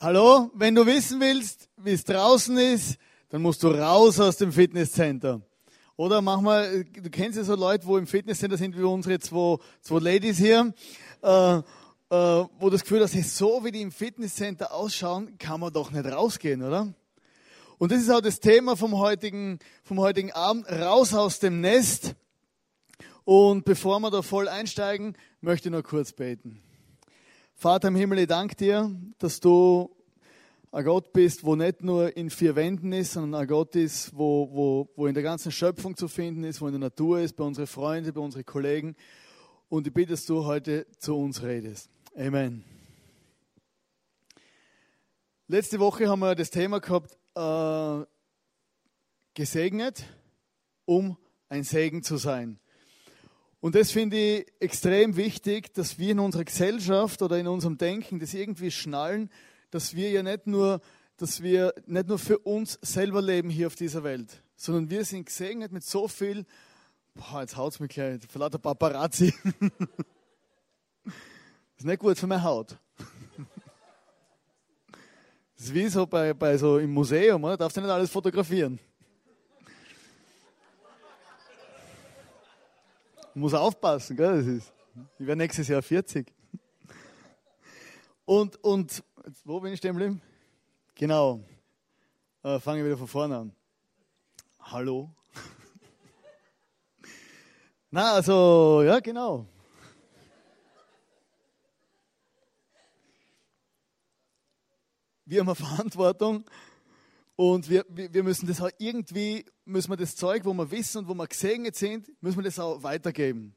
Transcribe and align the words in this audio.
Hallo, 0.00 0.50
wenn 0.54 0.74
du 0.74 0.86
wissen 0.86 1.20
willst, 1.20 1.68
wie 1.76 1.92
es 1.92 2.04
draußen 2.04 2.56
ist, 2.56 2.96
dann 3.28 3.42
musst 3.42 3.62
du 3.62 3.68
raus 3.68 4.18
aus 4.18 4.38
dem 4.38 4.50
Fitnesscenter. 4.50 5.42
Oder 5.96 6.22
manchmal, 6.22 6.84
du 6.84 7.10
kennst 7.10 7.36
ja 7.36 7.44
so 7.44 7.54
Leute, 7.54 7.86
wo 7.86 7.98
im 7.98 8.06
Fitnesscenter 8.06 8.56
sind, 8.56 8.78
wie 8.78 8.82
unsere 8.82 9.18
zwei, 9.18 9.58
zwei 9.82 9.98
Ladies 9.98 10.38
hier, 10.38 10.72
äh, 11.22 11.56
äh, 11.58 11.62
wo 12.08 12.70
das 12.70 12.80
Gefühl 12.80 13.02
hast, 13.02 13.14
hey, 13.14 13.22
so 13.22 13.62
wie 13.62 13.72
die 13.72 13.82
im 13.82 13.92
Fitnesscenter 13.92 14.72
ausschauen, 14.72 15.36
kann 15.36 15.60
man 15.60 15.70
doch 15.70 15.90
nicht 15.90 16.06
rausgehen, 16.06 16.62
oder? 16.62 16.94
Und 17.76 17.92
das 17.92 18.00
ist 18.00 18.10
auch 18.10 18.22
das 18.22 18.40
Thema 18.40 18.76
vom 18.76 18.96
heutigen, 18.96 19.58
vom 19.82 20.00
heutigen 20.00 20.32
Abend, 20.32 20.66
raus 20.70 21.12
aus 21.12 21.40
dem 21.40 21.60
Nest. 21.60 22.14
Und 23.24 23.66
bevor 23.66 24.00
wir 24.00 24.10
da 24.10 24.22
voll 24.22 24.48
einsteigen, 24.48 25.14
möchte 25.42 25.68
ich 25.68 25.72
noch 25.72 25.82
kurz 25.82 26.12
beten. 26.12 26.63
Vater 27.56 27.88
im 27.88 27.96
Himmel, 27.96 28.18
ich 28.18 28.26
danke 28.26 28.56
dir, 28.56 28.94
dass 29.18 29.40
du 29.40 29.90
ein 30.70 30.84
Gott 30.84 31.12
bist, 31.12 31.44
wo 31.44 31.54
nicht 31.54 31.82
nur 31.82 32.14
in 32.16 32.28
vier 32.28 32.56
Wänden 32.56 32.92
ist, 32.92 33.12
sondern 33.12 33.40
ein 33.40 33.46
Gott 33.46 33.76
ist, 33.76 34.14
wo, 34.14 34.50
wo, 34.52 34.90
wo 34.96 35.06
in 35.06 35.14
der 35.14 35.22
ganzen 35.22 35.52
Schöpfung 35.52 35.96
zu 35.96 36.08
finden 36.08 36.44
ist, 36.44 36.60
wo 36.60 36.66
in 36.66 36.72
der 36.72 36.80
Natur 36.80 37.20
ist, 37.20 37.36
bei 37.36 37.44
unseren 37.44 37.68
Freunden, 37.68 38.12
bei 38.12 38.20
unseren 38.20 38.44
Kollegen. 38.44 38.96
Und 39.68 39.86
ich 39.86 39.94
bitte, 39.94 40.10
dass 40.10 40.26
du 40.26 40.44
heute 40.44 40.86
zu 40.98 41.16
uns 41.16 41.42
redest. 41.42 41.88
Amen. 42.16 42.64
Letzte 45.46 45.78
Woche 45.78 46.08
haben 46.08 46.20
wir 46.20 46.34
das 46.34 46.50
Thema 46.50 46.80
gehabt, 46.80 47.16
äh, 47.36 48.06
gesegnet, 49.34 50.04
um 50.84 51.16
ein 51.48 51.62
Segen 51.62 52.02
zu 52.02 52.16
sein. 52.16 52.58
Und 53.64 53.74
das 53.74 53.92
finde 53.92 54.18
ich 54.18 54.46
extrem 54.60 55.16
wichtig, 55.16 55.72
dass 55.72 55.98
wir 55.98 56.10
in 56.10 56.18
unserer 56.18 56.44
Gesellschaft 56.44 57.22
oder 57.22 57.38
in 57.38 57.46
unserem 57.46 57.78
Denken 57.78 58.18
das 58.18 58.34
irgendwie 58.34 58.70
schnallen, 58.70 59.30
dass 59.70 59.96
wir 59.96 60.10
ja 60.10 60.22
nicht 60.22 60.46
nur, 60.46 60.82
dass 61.16 61.42
wir 61.42 61.72
nicht 61.86 62.08
nur 62.08 62.18
für 62.18 62.38
uns 62.40 62.78
selber 62.82 63.22
leben 63.22 63.48
hier 63.48 63.68
auf 63.68 63.74
dieser 63.74 64.04
Welt, 64.04 64.42
sondern 64.54 64.90
wir 64.90 65.02
sind 65.06 65.24
gesegnet 65.24 65.72
mit 65.72 65.82
so 65.82 66.08
viel, 66.08 66.44
boah, 67.14 67.40
jetzt 67.40 67.56
es 67.56 67.80
mich 67.80 67.88
gleich, 67.88 68.20
lauter 68.34 68.58
Paparazzi. 68.58 69.32
ist 71.78 71.86
nicht 71.86 72.00
gut 72.00 72.18
für 72.18 72.26
meine 72.26 72.42
Haut. 72.42 72.76
Das 75.56 75.64
ist 75.68 75.72
wie 75.72 75.88
so 75.88 76.06
bei, 76.06 76.34
bei 76.34 76.58
so 76.58 76.76
im 76.76 76.92
Museum, 76.92 77.42
oder? 77.42 77.56
darfst 77.56 77.78
du 77.78 77.80
nicht 77.80 77.88
alles 77.88 78.10
fotografieren. 78.10 78.78
Muss 83.34 83.54
aufpassen, 83.54 84.16
gell? 84.16 84.36
Das 84.36 84.46
ist, 84.46 84.72
ich 85.18 85.26
werde 85.26 85.38
nächstes 85.38 85.68
Jahr 85.68 85.82
40. 85.82 86.32
Und, 88.24 88.62
und 88.62 89.02
wo 89.44 89.60
bin 89.60 89.72
ich 89.72 89.78
stehen 89.78 89.96
geblieben? 89.96 90.22
Genau. 90.94 91.40
Äh, 92.42 92.60
Fange 92.60 92.80
ich 92.80 92.86
wieder 92.86 92.96
von 92.96 93.08
vorne 93.08 93.36
an. 93.36 93.52
Hallo? 94.60 95.10
Na, 97.90 98.12
also, 98.12 98.82
ja, 98.82 99.00
genau. 99.00 99.46
Wir 105.26 105.40
haben 105.40 105.48
eine 105.48 105.54
Verantwortung 105.54 106.44
und 107.36 107.68
wir, 107.68 107.84
wir 107.88 108.22
müssen 108.22 108.46
das 108.46 108.60
auch 108.60 108.70
irgendwie, 108.78 109.44
müssen 109.64 109.90
wir 109.90 109.96
das 109.96 110.14
Zeug, 110.14 110.44
wo 110.44 110.52
wir 110.52 110.70
wissen 110.70 110.98
und 110.98 111.08
wo 111.08 111.14
wir 111.14 111.26
gesegnet 111.26 111.74
sind, 111.74 112.10
müssen 112.22 112.38
wir 112.38 112.44
das 112.44 112.58
auch 112.58 112.82
weitergeben. 112.82 113.56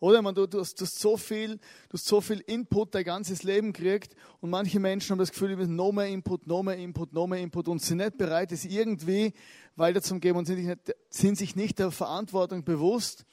Oder 0.00 0.20
man, 0.20 0.34
du, 0.34 0.46
du, 0.46 0.60
hast, 0.60 0.80
du, 0.80 0.84
hast, 0.84 0.98
so 0.98 1.16
viel, 1.16 1.56
du 1.56 1.94
hast 1.94 2.06
so 2.06 2.20
viel 2.20 2.40
Input 2.40 2.94
dein 2.94 3.04
ganzes 3.04 3.42
Leben 3.42 3.72
gekriegt 3.72 4.14
und 4.40 4.50
manche 4.50 4.80
Menschen 4.80 5.12
haben 5.12 5.18
das 5.18 5.30
Gefühl, 5.30 5.50
die 5.50 5.56
müssen 5.56 5.76
noch 5.76 5.92
mehr 5.92 6.08
Input, 6.08 6.46
noch 6.46 6.62
mehr 6.62 6.76
Input, 6.76 7.12
noch 7.12 7.26
mehr 7.26 7.40
Input 7.40 7.68
und 7.68 7.80
sind 7.80 7.98
nicht 7.98 8.18
bereit, 8.18 8.52
es 8.52 8.64
irgendwie 8.64 9.32
weiterzugeben 9.76 10.38
und 10.38 10.46
sind 10.46 10.56
sich, 10.56 10.66
nicht, 10.66 10.94
sind 11.08 11.38
sich 11.38 11.56
nicht 11.56 11.78
der 11.78 11.90
Verantwortung 11.90 12.64
bewusst, 12.64 13.24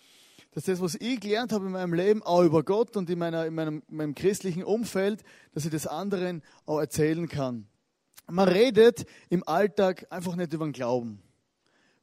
dass 0.52 0.66
das, 0.66 0.82
was 0.82 0.96
ich 0.96 1.20
gelernt 1.20 1.52
habe 1.52 1.66
in 1.66 1.72
meinem 1.72 1.94
Leben, 1.94 2.24
auch 2.24 2.44
über 2.44 2.64
Gott 2.64 2.96
und 2.98 3.10
in, 3.10 3.20
meiner, 3.20 3.46
in 3.46 3.54
meinem, 3.54 3.84
in 3.90 3.96
meinem 3.98 4.16
christlichen 4.16 4.64
Umfeld, 4.64 5.24
dass 5.54 5.66
ich 5.66 5.72
das 5.72 5.88
anderen 5.88 6.42
auch 6.66 6.80
erzählen 6.80 7.28
kann. 7.28 7.68
Man 8.32 8.48
redet 8.48 9.06
im 9.30 9.46
Alltag 9.46 10.08
einfach 10.10 10.38
nicht 10.38 10.54
über 10.54 10.66
den 10.66 10.72
Glauben. 10.72 11.22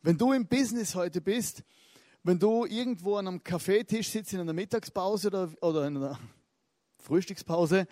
Wenn 0.03 0.19
du 0.19 0.35
im 0.35 0.47
Business 0.47 0.95
heute 0.95 1.23
bist, 1.23 1.63
wenn 2.23 2.39
du 2.39 2.67
irgendwo 2.67 3.17
an 3.17 3.27
einem 3.27 3.43
Kaffeetisch 3.43 4.11
sitzt 4.11 4.35
in 4.35 4.41
einer 4.41 4.53
Mittagspause 4.53 5.29
oder, 5.29 5.51
oder 5.63 5.87
in 5.87 5.97
einer 5.97 6.19
Frühstückspause 6.99 7.87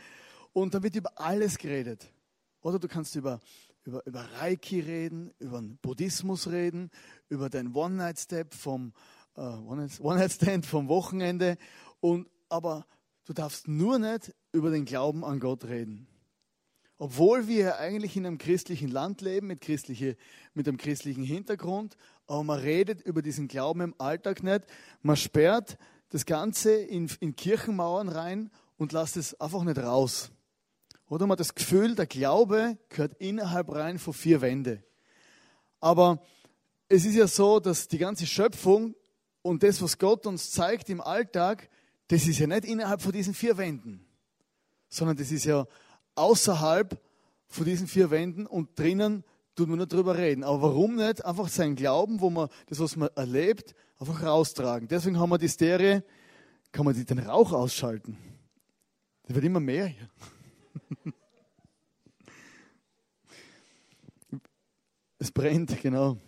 und 0.52 0.74
dann 0.74 0.82
wird 0.82 0.96
über 0.96 1.18
alles 1.18 1.56
geredet. 1.56 2.12
Oder 2.60 2.78
du 2.78 2.88
kannst 2.88 3.16
über, 3.16 3.40
über, 3.84 4.04
über 4.06 4.28
Reiki 4.38 4.80
reden, 4.80 5.32
über 5.38 5.58
den 5.58 5.78
Buddhismus 5.78 6.48
reden, 6.48 6.90
über 7.30 7.48
dein 7.48 7.74
One-Night-Step 7.74 8.52
vom 8.52 8.92
äh, 9.36 9.40
One-Night-Stand 9.40 10.66
vom 10.66 10.88
Wochenende. 10.88 11.56
Und, 12.00 12.28
aber 12.50 12.86
du 13.24 13.32
darfst 13.32 13.66
nur 13.66 13.98
nicht 13.98 14.34
über 14.52 14.70
den 14.70 14.84
Glauben 14.84 15.24
an 15.24 15.40
Gott 15.40 15.64
reden. 15.64 16.06
Obwohl 16.98 17.46
wir 17.46 17.78
eigentlich 17.78 18.16
in 18.16 18.26
einem 18.26 18.38
christlichen 18.38 18.88
Land 18.88 19.20
leben, 19.20 19.48
mit, 19.48 19.60
christliche, 19.60 20.16
mit 20.54 20.66
einem 20.66 20.78
christlichen 20.78 21.24
Hintergrund, 21.24 21.96
aber 22.26 22.42
man 22.42 22.58
redet 22.58 23.02
über 23.02 23.22
diesen 23.22 23.48
Glauben 23.48 23.82
im 23.82 23.94
Alltag 23.98 24.42
nicht. 24.42 24.62
Man 25.02 25.16
sperrt 25.16 25.76
das 26.08 26.24
Ganze 26.24 26.74
in, 26.74 27.10
in 27.20 27.36
Kirchenmauern 27.36 28.08
rein 28.08 28.50
und 28.78 28.92
lässt 28.92 29.16
es 29.16 29.38
einfach 29.40 29.62
nicht 29.62 29.78
raus. 29.78 30.30
Oder 31.08 31.26
man 31.26 31.32
hat 31.32 31.40
das 31.40 31.54
Gefühl, 31.54 31.94
der 31.94 32.06
Glaube 32.06 32.78
gehört 32.88 33.14
innerhalb 33.20 33.72
rein 33.72 33.98
von 33.98 34.12
vier 34.12 34.40
Wände. 34.40 34.82
Aber 35.80 36.22
es 36.88 37.04
ist 37.04 37.14
ja 37.14 37.28
so, 37.28 37.60
dass 37.60 37.88
die 37.88 37.98
ganze 37.98 38.26
Schöpfung 38.26 38.94
und 39.42 39.62
das, 39.62 39.82
was 39.82 39.98
Gott 39.98 40.26
uns 40.26 40.50
zeigt 40.50 40.88
im 40.88 41.00
Alltag, 41.00 41.68
das 42.08 42.26
ist 42.26 42.38
ja 42.38 42.46
nicht 42.46 42.64
innerhalb 42.64 43.02
von 43.02 43.12
diesen 43.12 43.34
vier 43.34 43.56
Wänden, 43.56 44.04
sondern 44.88 45.16
das 45.16 45.30
ist 45.30 45.44
ja 45.44 45.66
außerhalb 46.16 47.00
von 47.48 47.64
diesen 47.64 47.86
vier 47.86 48.10
Wänden 48.10 48.46
und 48.46 48.78
drinnen 48.78 49.24
tut 49.54 49.68
man 49.68 49.78
nur 49.78 49.86
darüber 49.86 50.16
reden. 50.16 50.44
Aber 50.44 50.62
warum 50.62 50.96
nicht 50.96 51.24
einfach 51.24 51.48
sein 51.48 51.76
Glauben, 51.76 52.20
wo 52.20 52.30
man 52.30 52.48
das, 52.68 52.78
was 52.78 52.96
man 52.96 53.08
erlebt, 53.14 53.74
einfach 53.98 54.22
raustragen? 54.22 54.88
Deswegen 54.88 55.18
haben 55.18 55.30
wir 55.30 55.38
die 55.38 55.48
Serie, 55.48 56.04
kann 56.72 56.84
man 56.84 56.94
den 56.94 57.18
Rauch 57.20 57.52
ausschalten. 57.52 58.18
Der 59.28 59.34
wird 59.34 59.44
immer 59.44 59.60
mehr 59.60 59.86
hier. 59.86 60.10
Es 65.18 65.32
brennt, 65.32 65.80
genau. 65.80 66.18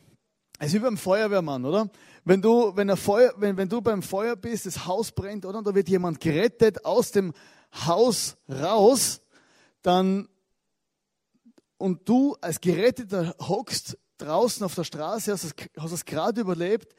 Es 0.59 0.69
ist 0.69 0.75
wie 0.75 0.79
beim 0.79 0.97
Feuerwehrmann, 0.97 1.65
oder? 1.65 1.91
Wenn 2.25 2.43
du, 2.43 2.75
wenn, 2.75 2.97
Feuer, 2.97 3.33
wenn, 3.37 3.57
wenn 3.57 3.69
du 3.69 3.81
beim 3.81 4.03
Feuer 4.03 4.35
bist, 4.35 4.67
das 4.67 4.87
Haus 4.87 5.13
brennt, 5.13 5.45
oder? 5.45 5.59
Und 5.59 5.67
da 5.67 5.75
wird 5.75 5.89
jemand 5.89 6.21
gerettet 6.21 6.85
aus 6.85 7.13
dem 7.13 7.33
Haus 7.87 8.37
raus, 8.49 9.21
dann 9.83 10.29
und 11.77 12.09
du 12.09 12.37
als 12.41 12.61
Geretteter 12.61 13.35
hockst 13.39 13.99
draußen 14.19 14.65
auf 14.65 14.75
der 14.75 14.85
Straße, 14.85 15.33
hast 15.33 15.45
es, 15.45 15.55
hast 15.77 15.93
es 15.93 16.05
gerade 16.05 16.41
überlebt, 16.41 16.95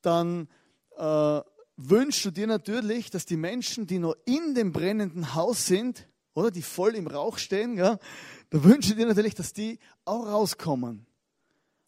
dann 0.00 0.48
äh, 0.96 1.40
wünschst 1.76 2.24
du 2.24 2.30
dir 2.30 2.46
natürlich, 2.46 3.10
dass 3.10 3.26
die 3.26 3.36
Menschen, 3.36 3.86
die 3.86 3.98
noch 3.98 4.14
in 4.24 4.54
dem 4.54 4.72
brennenden 4.72 5.34
Haus 5.34 5.66
sind, 5.66 6.08
oder 6.34 6.50
die 6.50 6.62
voll 6.62 6.96
im 6.96 7.06
Rauch 7.06 7.38
stehen, 7.38 7.76
ja, 7.76 7.98
da 8.50 8.64
wünschst 8.64 8.90
du 8.90 8.96
dir 8.96 9.06
natürlich, 9.06 9.34
dass 9.34 9.52
die 9.52 9.78
auch 10.04 10.26
rauskommen. 10.26 11.06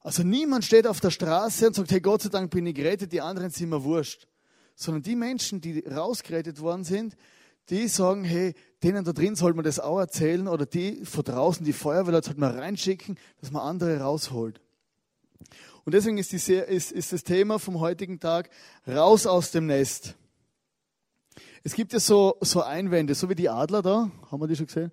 Also 0.00 0.22
niemand 0.22 0.64
steht 0.64 0.86
auf 0.86 1.00
der 1.00 1.10
Straße 1.10 1.66
und 1.66 1.74
sagt, 1.74 1.90
hey, 1.90 2.00
Gott 2.00 2.22
sei 2.22 2.28
Dank 2.28 2.50
bin 2.52 2.64
ich 2.66 2.74
gerettet, 2.76 3.12
die 3.12 3.20
anderen 3.20 3.50
sind 3.50 3.70
mir 3.70 3.82
wurscht. 3.82 4.28
Sondern 4.76 5.02
die 5.02 5.16
Menschen, 5.16 5.60
die 5.60 5.80
rausgerettet 5.80 6.60
worden 6.60 6.84
sind, 6.84 7.16
die 7.70 7.88
sagen, 7.88 8.22
hey, 8.22 8.54
denen 8.82 9.04
da 9.04 9.12
drin 9.12 9.36
soll 9.36 9.54
man 9.54 9.64
das 9.64 9.80
auch 9.80 9.98
erzählen 9.98 10.48
oder 10.48 10.66
die 10.66 11.04
von 11.04 11.24
draußen, 11.24 11.64
die 11.64 11.72
Feuerwehr, 11.72 12.22
sollte 12.22 12.40
man 12.40 12.58
reinschicken, 12.58 13.18
dass 13.40 13.50
man 13.50 13.62
andere 13.62 14.00
rausholt. 14.00 14.60
Und 15.84 15.94
deswegen 15.94 16.18
ist, 16.18 16.32
die, 16.32 16.36
ist, 16.36 16.92
ist 16.92 17.12
das 17.12 17.22
Thema 17.22 17.58
vom 17.58 17.80
heutigen 17.80 18.18
Tag 18.18 18.50
raus 18.86 19.26
aus 19.26 19.52
dem 19.52 19.66
Nest. 19.66 20.16
Es 21.62 21.74
gibt 21.74 21.92
ja 21.92 22.00
so, 22.00 22.36
so 22.40 22.62
Einwände, 22.62 23.14
so 23.14 23.28
wie 23.28 23.34
die 23.34 23.48
Adler 23.48 23.82
da, 23.82 24.10
haben 24.30 24.40
wir 24.40 24.48
die 24.48 24.56
schon 24.56 24.66
gesehen? 24.66 24.92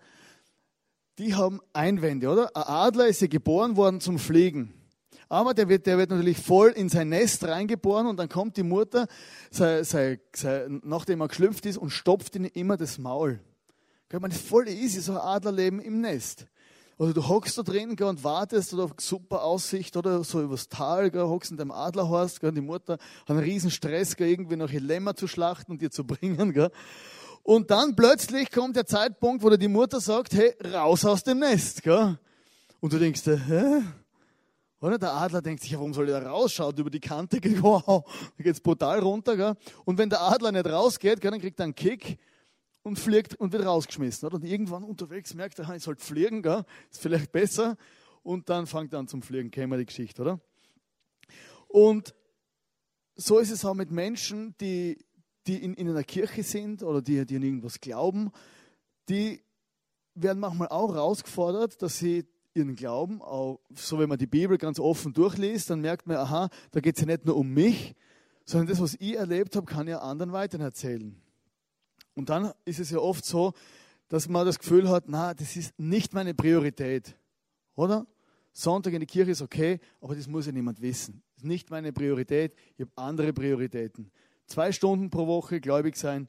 Die 1.20 1.36
haben 1.36 1.62
Einwände, 1.74 2.30
oder? 2.30 2.56
Ein 2.56 2.64
Adler 2.64 3.08
ist 3.08 3.22
ja 3.22 3.28
geboren 3.28 3.76
worden 3.76 4.02
zum 4.02 4.18
Fliegen. 4.18 4.74
Aber 5.30 5.54
der 5.54 5.70
wird, 5.70 5.88
der 5.88 5.98
wird 5.98 6.12
natürlich 6.12 6.38
voll 6.38 6.70
in 6.70 6.90
sein 6.90 7.10
Nest 7.10 7.44
reingeboren 7.44 8.08
und 8.08 8.18
dann 8.18 8.30
kommt 8.30 8.58
die 8.58 8.64
Mutter, 8.64 9.08
sei, 9.50 9.84
sei, 9.84 10.20
sei, 10.36 10.68
nachdem 10.84 11.22
er 11.22 11.28
geschlüpft 11.28 11.66
ist, 11.66 11.78
und 11.78 11.90
stopft 11.90 12.36
ihn 12.36 12.46
immer 12.46 12.78
das 12.78 12.98
Maul. 12.98 13.40
Meine, 14.22 14.34
das 14.34 14.42
ist 14.44 14.48
voll 14.50 14.68
easy, 14.68 15.02
so 15.02 15.14
ein 15.14 15.18
Adlerleben 15.18 15.80
im 15.80 16.02
Nest. 16.02 16.46
Oder 16.98 17.14
du 17.14 17.28
hockst 17.28 17.58
da 17.58 17.64
drin 17.64 17.98
und 18.00 18.24
wartest 18.24 18.74
oder 18.74 18.90
super 19.00 19.44
Aussicht 19.44 19.98
oder 19.98 20.24
so 20.24 20.42
übers 20.42 20.70
Tal, 20.70 21.10
gell, 21.10 21.24
hockst 21.24 21.50
in 21.50 21.58
deinem 21.58 21.72
Adlerhorst, 21.72 22.40
gell, 22.40 22.52
die 22.52 22.62
Mutter 22.62 22.94
hat 22.94 23.30
einen 23.30 23.40
riesen 23.40 23.72
Stress, 23.72 24.16
gell, 24.16 24.30
irgendwie 24.30 24.56
noch 24.56 24.72
Lämmer 24.72 25.16
zu 25.16 25.28
schlachten 25.28 25.72
und 25.72 25.82
dir 25.82 25.90
zu 25.90 26.06
bringen. 26.06 26.54
Gell. 26.54 26.70
Und 27.42 27.72
dann 27.72 27.96
plötzlich 27.96 28.52
kommt 28.52 28.76
der 28.76 28.86
Zeitpunkt, 28.86 29.44
wo 29.44 29.50
dir 29.50 29.58
die 29.58 29.68
Mutter 29.68 30.00
sagt, 30.00 30.34
hey, 30.34 30.54
raus 30.72 31.04
aus 31.04 31.24
dem 31.24 31.40
Nest. 31.40 31.82
Gell? 31.82 32.20
Und 32.80 32.94
du 32.94 33.00
denkst, 33.00 33.26
hä? 33.26 33.82
Oder? 34.80 35.00
Der 35.00 35.14
Adler 35.14 35.42
denkt 35.42 35.64
sich, 35.64 35.74
warum 35.74 35.94
soll 35.94 36.10
er 36.10 36.24
raus? 36.24 36.52
Schaut 36.52 36.78
über 36.78 36.90
die 36.92 37.00
Kante, 37.00 37.40
wow, 37.62 38.04
da 38.38 38.44
geht's 38.44 38.62
brutal 38.62 39.00
runter. 39.00 39.36
Gell? 39.36 39.56
Und 39.86 39.98
wenn 39.98 40.10
der 40.10 40.22
Adler 40.22 40.52
nicht 40.52 40.68
rausgeht, 40.68 41.20
gell, 41.20 41.32
dann 41.32 41.42
kriegt 41.42 41.60
er 41.60 41.64
einen 41.64 41.76
Kick 41.76 42.20
und 42.84 43.00
fliegt 43.00 43.36
und 43.36 43.54
wird 43.54 43.66
rausgeschmissen. 43.66 44.28
Oder? 44.28 44.36
Und 44.36 44.44
irgendwann 44.44 44.84
unterwegs 44.84 45.34
merkt 45.34 45.58
er, 45.60 45.74
ich 45.74 45.84
sollte 45.84 46.04
fliegen, 46.04 46.42
gell? 46.42 46.64
ist 46.92 47.02
vielleicht 47.02 47.32
besser. 47.32 47.78
Und 48.22 48.50
dann 48.50 48.68
fängt 48.68 48.94
er 48.94 49.00
an 49.00 49.08
zum 49.08 49.22
Fliegen, 49.22 49.52
kennen 49.52 49.72
wir 49.72 49.78
die 49.78 49.86
Geschichte, 49.86 50.22
oder? 50.22 50.40
Und 51.68 52.14
so 53.16 53.40
ist 53.40 53.52
es 53.52 53.66
auch 53.66 53.74
mit 53.74 53.92
Menschen, 53.92 54.56
die, 54.60 54.98
die 55.48 55.64
in, 55.64 55.74
in 55.74 55.90
einer 55.90 56.04
Kirche 56.04 56.44
sind 56.44 56.84
oder 56.84 57.02
die, 57.02 57.26
die 57.26 57.36
an 57.36 57.44
irgendwas 57.44 57.80
glauben. 57.80 58.32
Die 59.10 59.42
werden 60.16 60.40
manchmal 60.40 60.70
auch 60.70 60.94
herausgefordert, 60.94 61.82
dass 61.82 61.98
sie 61.98 62.26
ihren 62.54 62.76
Glauben, 62.76 63.22
auch 63.22 63.60
so 63.74 63.98
wenn 63.98 64.10
man 64.10 64.20
die 64.20 64.28
Bibel 64.28 64.58
ganz 64.58 64.80
offen 64.80 65.14
durchliest, 65.14 65.70
dann 65.70 65.82
merkt 65.82 66.06
man, 66.06 66.18
aha, 66.18 66.50
da 66.72 66.80
geht 66.80 66.96
es 66.96 67.02
ja 67.02 67.08
nicht 67.08 67.26
nur 67.26 67.36
um 67.36 67.50
mich, 67.50 67.96
sondern 68.46 68.68
das, 68.68 68.80
was 68.80 68.96
ich 68.96 69.16
erlebt 69.16 69.56
habe, 69.56 69.66
kann 69.66 69.88
ja 69.88 70.00
anderen 70.00 70.34
weiter 70.34 70.60
erzählen. 70.60 71.23
Und 72.16 72.30
dann 72.30 72.54
ist 72.66 72.80
es 72.80 72.92
ja 72.92 73.00
oft 73.00 73.26
so, 73.26 73.54
dass 74.08 74.30
man 74.30 74.46
das 74.46 74.60
Gefühl 74.60 74.90
hat, 74.90 75.06
na, 75.08 75.34
das 75.34 75.56
ist 75.56 75.78
nicht 75.80 76.14
meine 76.14 76.34
Priorität, 76.34 77.16
oder? 77.76 78.06
Sonntag 78.52 78.94
in 78.94 79.00
die 79.00 79.08
Kirche 79.08 79.32
ist 79.32 79.42
okay, 79.42 79.80
aber 80.00 80.16
das 80.16 80.28
muss 80.28 80.46
ja 80.46 80.52
niemand 80.52 80.82
wissen. 80.82 81.24
Das 81.34 81.44
ist 81.44 81.48
nicht 81.48 81.72
meine 81.72 81.92
Priorität, 81.92 82.54
ich 82.78 82.82
habe 82.82 82.92
andere 82.96 83.34
Prioritäten. 83.34 84.12
Zwei 84.46 84.72
Stunden 84.72 85.10
pro 85.10 85.26
Woche 85.26 85.60
gläubig 85.60 85.96
sein, 85.96 86.28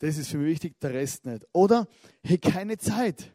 das 0.00 0.16
ist 0.16 0.30
für 0.30 0.38
mich 0.38 0.48
wichtig, 0.48 0.80
der 0.80 0.94
Rest 0.94 1.26
nicht. 1.26 1.46
Oder, 1.52 1.86
hey, 2.24 2.38
keine 2.38 2.78
Zeit. 2.78 3.32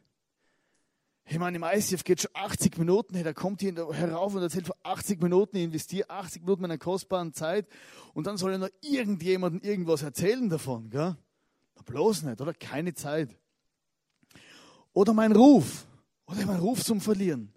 Hey 1.23 1.39
man, 1.39 1.55
im 1.55 1.63
ICF 1.63 2.03
geht 2.03 2.21
schon 2.21 2.31
80 2.33 2.77
Minuten, 2.77 3.15
hey, 3.15 3.23
da 3.23 3.33
kommt 3.33 3.61
hier 3.61 3.73
herauf 3.93 4.35
und 4.35 4.41
erzählt 4.41 4.67
vor 4.67 4.75
80 4.83 5.21
Minuten, 5.21 5.57
ich 5.57 5.63
investiere 5.63 6.09
80 6.09 6.43
Minuten 6.43 6.61
meiner 6.61 6.77
kostbaren 6.77 7.33
Zeit 7.33 7.67
und 8.13 8.27
dann 8.27 8.37
soll 8.37 8.51
ja 8.51 8.57
noch 8.57 8.69
irgendjemandem 8.81 9.61
irgendwas 9.61 10.03
erzählen 10.03 10.49
davon, 10.49 10.89
gell? 10.89 11.15
Bloß 11.83 12.23
nicht, 12.23 12.41
oder? 12.41 12.53
Keine 12.53 12.93
Zeit. 12.93 13.37
Oder 14.93 15.13
mein 15.13 15.33
Ruf, 15.33 15.85
oder 16.25 16.45
mein 16.45 16.59
Ruf 16.59 16.83
zum 16.83 17.01
Verlieren. 17.01 17.53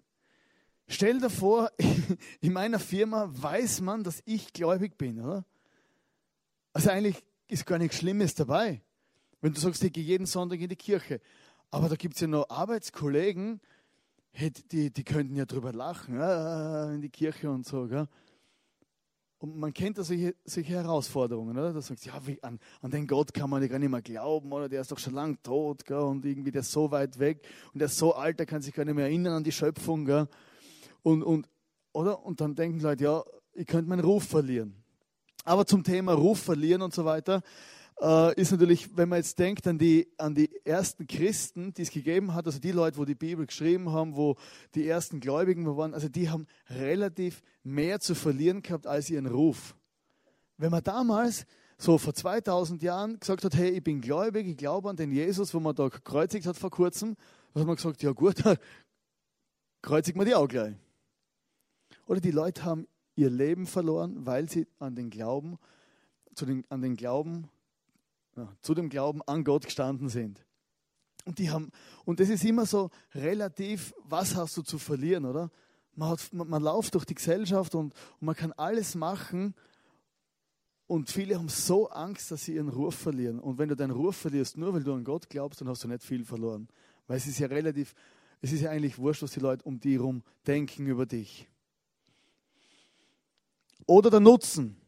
Stell 0.87 1.19
dir 1.19 1.29
vor, 1.29 1.71
in 2.41 2.53
meiner 2.53 2.79
Firma 2.79 3.29
weiß 3.31 3.81
man, 3.81 4.03
dass 4.03 4.21
ich 4.25 4.53
gläubig 4.53 4.97
bin, 4.97 5.21
oder? 5.21 5.45
Also 6.73 6.89
eigentlich 6.89 7.23
ist 7.47 7.65
gar 7.65 7.77
nichts 7.77 7.97
Schlimmes 7.97 8.35
dabei, 8.35 8.81
wenn 9.41 9.53
du 9.53 9.59
sagst, 9.59 9.83
ich 9.83 9.93
gehe 9.93 10.03
jeden 10.03 10.25
Sonntag 10.25 10.59
in 10.59 10.69
die 10.69 10.75
Kirche. 10.75 11.21
Aber 11.71 11.89
da 11.89 11.95
gibt 11.95 12.15
es 12.15 12.21
ja 12.21 12.27
noch 12.27 12.49
Arbeitskollegen, 12.49 13.61
die, 14.71 14.91
die 14.91 15.03
könnten 15.03 15.35
ja 15.35 15.45
drüber 15.45 15.73
lachen, 15.73 16.19
in 16.93 17.01
die 17.01 17.09
Kirche 17.09 17.49
und 17.49 17.65
so. 17.65 17.87
Gell? 17.87 18.07
Und 19.39 19.57
man 19.57 19.73
kennt 19.73 19.97
da 19.97 20.03
solche, 20.03 20.35
solche 20.43 20.73
Herausforderungen, 20.73 21.57
oder? 21.57 21.71
Da 21.71 21.81
sagst 21.81 22.05
du, 22.05 22.09
ja, 22.09 22.27
wie, 22.27 22.43
an, 22.43 22.59
an, 22.81 22.91
den 22.91 23.07
Gott 23.07 23.33
kann 23.33 23.49
man 23.49 23.61
ja 23.61 23.69
gar 23.69 23.79
nicht 23.79 23.89
mehr 23.89 24.01
glauben, 24.01 24.51
oder? 24.51 24.67
Der 24.67 24.81
ist 24.81 24.91
doch 24.91 24.99
schon 24.99 25.13
lang 25.13 25.41
tot, 25.41 25.85
gell? 25.85 25.97
Und 25.97 26.25
irgendwie 26.25 26.51
der 26.51 26.59
ist 26.59 26.71
so 26.71 26.91
weit 26.91 27.19
weg 27.19 27.47
und 27.73 27.79
der 27.79 27.85
ist 27.85 27.97
so 27.97 28.13
alt, 28.13 28.37
der 28.37 28.45
kann 28.45 28.61
sich 28.61 28.73
gar 28.73 28.83
nicht 28.83 28.95
mehr 28.95 29.05
erinnern 29.05 29.33
an 29.33 29.43
die 29.45 29.53
Schöpfung, 29.53 30.03
gell? 30.03 30.27
Und, 31.03 31.23
und, 31.23 31.47
oder? 31.93 32.25
Und 32.25 32.41
dann 32.41 32.53
denken 32.53 32.81
Leute, 32.81 33.03
ja, 33.05 33.23
ich 33.53 33.65
könnte 33.65 33.87
meinen 33.87 34.03
Ruf 34.03 34.25
verlieren. 34.25 34.75
Aber 35.45 35.65
zum 35.65 35.85
Thema 35.85 36.13
Ruf 36.13 36.39
verlieren 36.41 36.81
und 36.81 36.93
so 36.93 37.05
weiter, 37.05 37.41
äh, 38.01 38.39
ist 38.39 38.51
natürlich, 38.51 38.95
wenn 38.95 39.09
man 39.09 39.17
jetzt 39.17 39.37
denkt 39.39 39.67
an 39.67 39.77
die, 39.77 40.07
an 40.17 40.33
die 40.33 40.49
ersten 40.63 41.05
Christen, 41.07 41.73
die 41.73 41.81
es 41.81 41.91
gegeben 41.91 42.33
hat, 42.33 42.45
also 42.45 42.59
die 42.59 42.71
Leute, 42.71 42.97
wo 42.97 43.05
die 43.05 43.15
Bibel 43.15 43.45
geschrieben 43.45 43.91
haben, 43.91 44.15
wo 44.15 44.35
die 44.75 44.87
ersten 44.87 45.19
Gläubigen 45.19 45.65
waren, 45.77 45.93
also 45.93 46.07
die 46.07 46.29
haben 46.29 46.47
relativ 46.69 47.41
mehr 47.63 47.99
zu 47.99 48.15
verlieren 48.15 48.61
gehabt 48.61 48.87
als 48.87 49.09
ihren 49.09 49.25
Ruf. 49.27 49.75
Wenn 50.57 50.71
man 50.71 50.83
damals 50.83 51.45
so 51.77 51.97
vor 51.97 52.13
2000 52.13 52.81
Jahren 52.81 53.19
gesagt 53.19 53.43
hat, 53.43 53.55
hey, 53.55 53.69
ich 53.69 53.83
bin 53.83 54.01
gläubig, 54.01 54.47
ich 54.47 54.57
glaube 54.57 54.89
an 54.89 54.95
den 54.95 55.11
Jesus, 55.11 55.53
wo 55.53 55.59
man 55.59 55.75
da 55.75 55.87
gekreuzigt 55.87 56.45
hat 56.45 56.57
vor 56.57 56.69
kurzem, 56.69 57.15
dann 57.53 57.61
hat 57.61 57.67
man 57.67 57.75
gesagt, 57.75 58.01
ja 58.01 58.11
gut, 58.11 58.43
kreuzigt 59.81 60.17
man 60.17 60.25
die 60.25 60.35
auch 60.35 60.47
gleich. 60.47 60.75
Oder 62.05 62.19
die 62.19 62.31
Leute 62.31 62.65
haben 62.65 62.87
ihr 63.15 63.29
Leben 63.29 63.65
verloren, 63.65 64.25
weil 64.25 64.49
sie 64.49 64.67
an 64.79 64.95
den 64.95 65.09
Glauben, 65.09 65.57
zu 66.33 66.45
den, 66.45 66.63
an 66.69 66.81
den 66.81 66.95
Glauben 66.95 67.49
ja, 68.39 68.55
zu 68.61 68.73
dem 68.73 68.89
Glauben 68.89 69.21
an 69.23 69.43
Gott 69.43 69.65
gestanden 69.65 70.09
sind. 70.09 70.45
Und, 71.25 71.39
die 71.39 71.49
haben, 71.51 71.71
und 72.05 72.19
das 72.19 72.29
ist 72.29 72.43
immer 72.43 72.65
so 72.65 72.89
relativ, 73.13 73.93
was 74.03 74.35
hast 74.35 74.55
du 74.57 74.61
zu 74.61 74.77
verlieren, 74.77 75.25
oder? 75.25 75.51
Man, 75.95 76.09
hat, 76.09 76.33
man, 76.33 76.47
man 76.47 76.63
läuft 76.63 76.95
durch 76.95 77.05
die 77.05 77.15
Gesellschaft 77.15 77.75
und, 77.75 77.93
und 77.93 78.25
man 78.25 78.35
kann 78.35 78.53
alles 78.53 78.95
machen 78.95 79.53
und 80.87 81.09
viele 81.11 81.35
haben 81.35 81.49
so 81.49 81.89
Angst, 81.89 82.31
dass 82.31 82.45
sie 82.45 82.55
ihren 82.55 82.69
Ruf 82.69 82.95
verlieren. 82.95 83.39
Und 83.39 83.57
wenn 83.59 83.69
du 83.69 83.75
deinen 83.75 83.91
Ruf 83.91 84.15
verlierst, 84.15 84.57
nur 84.57 84.73
weil 84.73 84.83
du 84.83 84.93
an 84.93 85.03
Gott 85.03 85.29
glaubst, 85.29 85.61
dann 85.61 85.67
hast 85.67 85.83
du 85.83 85.87
nicht 85.87 86.03
viel 86.03 86.23
verloren. 86.23 86.67
Weil 87.05 87.17
es 87.17 87.27
ist 87.27 87.37
ja 87.37 87.47
relativ, 87.47 87.93
es 88.41 88.53
ist 88.53 88.61
ja 88.61 88.71
eigentlich 88.71 88.97
wurscht, 88.97 89.21
was 89.21 89.31
die 89.31 89.39
Leute 89.39 89.63
um 89.65 89.79
dich 89.79 89.93
herum 89.93 90.23
denken 90.47 90.87
über 90.87 91.05
dich. 91.05 91.47
Oder 93.85 94.09
der 94.09 94.19
Nutzen. 94.19 94.79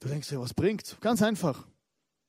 Du 0.00 0.08
denkst 0.08 0.28
dir, 0.28 0.40
was 0.40 0.54
bringt's? 0.54 0.96
Ganz 1.00 1.20
einfach. 1.22 1.66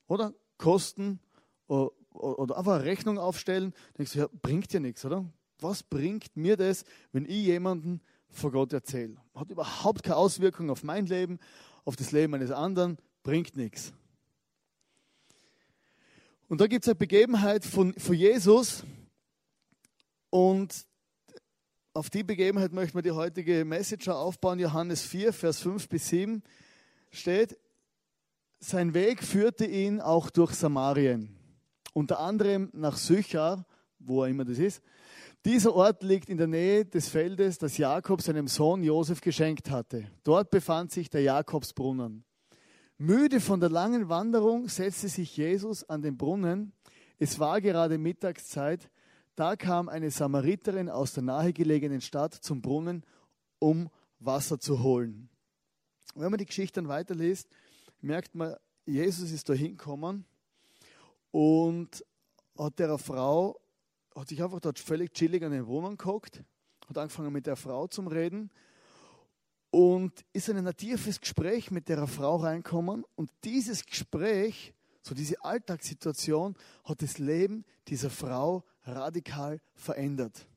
Oder? 0.07 0.33
Kosten 0.57 1.19
oder, 1.67 2.57
einfach 2.57 2.75
eine 2.75 2.85
Rechnung 2.85 3.17
aufstellen. 3.17 3.73
Denkst 3.97 4.13
du, 4.13 4.19
ja, 4.19 4.29
bringt 4.41 4.71
ja 4.73 4.79
nichts, 4.79 5.05
oder? 5.05 5.25
Was 5.59 5.83
bringt 5.83 6.35
mir 6.35 6.57
das, 6.57 6.83
wenn 7.11 7.25
ich 7.25 7.45
jemanden 7.45 8.01
vor 8.29 8.51
Gott 8.51 8.73
erzähle? 8.73 9.17
Hat 9.33 9.49
überhaupt 9.49 10.03
keine 10.03 10.17
Auswirkung 10.17 10.69
auf 10.69 10.83
mein 10.83 11.05
Leben, 11.05 11.39
auf 11.85 11.95
das 11.95 12.11
Leben 12.11 12.33
eines 12.33 12.51
anderen, 12.51 12.97
bringt 13.23 13.55
nichts. 13.55 13.93
Und 16.47 16.61
da 16.61 16.67
gibt 16.67 16.83
es 16.83 16.89
eine 16.89 16.95
Begebenheit 16.95 17.65
von, 17.65 17.93
von 17.93 18.15
Jesus 18.15 18.83
und 20.29 20.85
auf 21.93 22.09
die 22.09 22.23
Begebenheit 22.23 22.73
möchten 22.73 22.97
wir 22.97 23.01
die 23.01 23.11
heutige 23.11 23.63
Messenger 23.63 24.17
aufbauen. 24.17 24.59
Johannes 24.59 25.01
4, 25.03 25.31
Vers 25.31 25.61
5 25.61 25.87
bis 25.87 26.09
7 26.09 26.43
steht, 27.09 27.57
sein 28.59 28.93
Weg 28.93 29.23
führte 29.23 29.65
ihn 29.65 30.01
auch 30.01 30.29
durch 30.29 30.53
Samarien, 30.53 31.35
unter 31.93 32.19
anderem 32.19 32.69
nach 32.73 32.97
Sychar, 32.97 33.65
wo 33.99 34.23
er 34.23 34.29
immer 34.29 34.45
das 34.45 34.59
ist. 34.59 34.81
Dieser 35.45 35.75
Ort 35.75 36.01
liegt 36.01 36.29
in 36.29 36.37
der 36.37 36.47
Nähe 36.47 36.85
des 36.85 37.07
Feldes, 37.07 37.59
das 37.59 37.77
Jakob 37.77 38.21
seinem 38.21 38.47
Sohn 38.47 38.83
Josef 38.83 39.21
geschenkt 39.21 39.69
hatte. 39.69 40.07
Dort 40.23 40.49
befand 40.49 40.91
sich 40.91 41.09
der 41.09 41.21
Jakobsbrunnen. 41.21 42.23
Müde 42.97 43.39
von 43.39 43.59
der 43.59 43.69
langen 43.69 44.09
Wanderung 44.09 44.69
setzte 44.69 45.07
sich 45.07 45.37
Jesus 45.37 45.83
an 45.83 46.01
den 46.01 46.17
Brunnen. 46.17 46.73
Es 47.19 47.39
war 47.39 47.61
gerade 47.61 47.97
Mittagszeit. 47.97 48.89
Da 49.35 49.55
kam 49.55 49.89
eine 49.89 50.09
Samariterin 50.09 50.89
aus 50.89 51.13
der 51.13 51.23
nahegelegenen 51.23 52.01
Stadt 52.01 52.33
zum 52.33 52.61
Brunnen, 52.61 53.03
um 53.59 53.89
Wasser 54.19 54.59
zu 54.59 54.81
holen. 54.81 55.29
wenn 56.15 56.31
man 56.31 56.39
die 56.39 56.45
Geschichte 56.45 56.81
dann 56.81 56.87
weiterliest, 56.87 57.49
merkt 58.05 58.35
man, 58.35 58.55
Jesus 58.85 59.31
ist 59.31 59.49
da 59.49 59.53
hingekommen 59.53 60.25
und 61.31 62.05
hat 62.57 62.79
der 62.79 62.97
Frau, 62.97 63.59
hat 64.15 64.29
sich 64.29 64.41
einfach 64.41 64.59
dort 64.59 64.79
völlig 64.79 65.13
chillig 65.13 65.43
an 65.43 65.51
den 65.51 65.65
Wohnung 65.65 65.97
gehockt, 65.97 66.43
hat 66.87 66.97
angefangen 66.97 67.33
mit 67.33 67.47
der 67.47 67.55
Frau 67.55 67.87
zu 67.87 68.01
reden 68.03 68.51
und 69.71 70.13
ist 70.31 70.49
in 70.49 70.57
ein 70.57 70.77
tiefes 70.77 71.19
Gespräch 71.19 71.71
mit 71.71 71.89
der 71.89 72.05
Frau 72.07 72.37
reinkommen 72.37 73.03
und 73.15 73.31
dieses 73.43 73.85
Gespräch, 73.85 74.73
so 75.01 75.15
diese 75.15 75.43
Alltagssituation, 75.43 76.55
hat 76.83 77.01
das 77.01 77.17
Leben 77.17 77.65
dieser 77.87 78.11
Frau 78.11 78.63
radikal 78.83 79.59
verändert. 79.73 80.47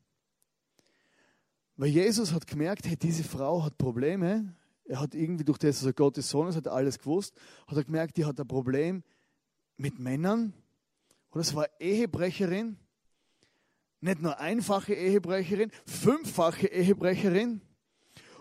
Weil 1.76 1.88
Jesus 1.88 2.33
hat 2.33 2.47
gemerkt, 2.47 2.87
hey, 2.87 2.97
diese 2.97 3.25
Frau 3.25 3.64
hat 3.64 3.78
Probleme, 3.78 4.55
er 4.88 5.00
hat 5.00 5.14
irgendwie 5.14 5.45
durch 5.45 5.59
das, 5.59 5.76
dass 5.76 5.87
er 5.87 5.92
Gottes 5.92 6.30
Sohn 6.30 6.49
ist, 6.49 6.57
hat 6.57 6.66
er 6.66 6.73
alles 6.73 6.99
gewusst, 6.99 7.35
hat 7.66 7.76
er 7.76 7.85
gemerkt, 7.85 8.16
die 8.16 8.25
hat 8.25 8.40
ein 8.40 8.49
Problem 8.49 9.02
mit 9.76 9.99
Männern. 9.99 10.54
Und 11.30 11.40
es 11.40 11.54
war 11.54 11.68
Ehebrecherin. 11.78 12.78
Nicht 14.00 14.23
nur 14.23 14.38
einfache 14.38 14.95
Ehebrecherin, 14.95 15.71
fünffache 15.85 16.68
Ehebrecherin. 16.68 17.61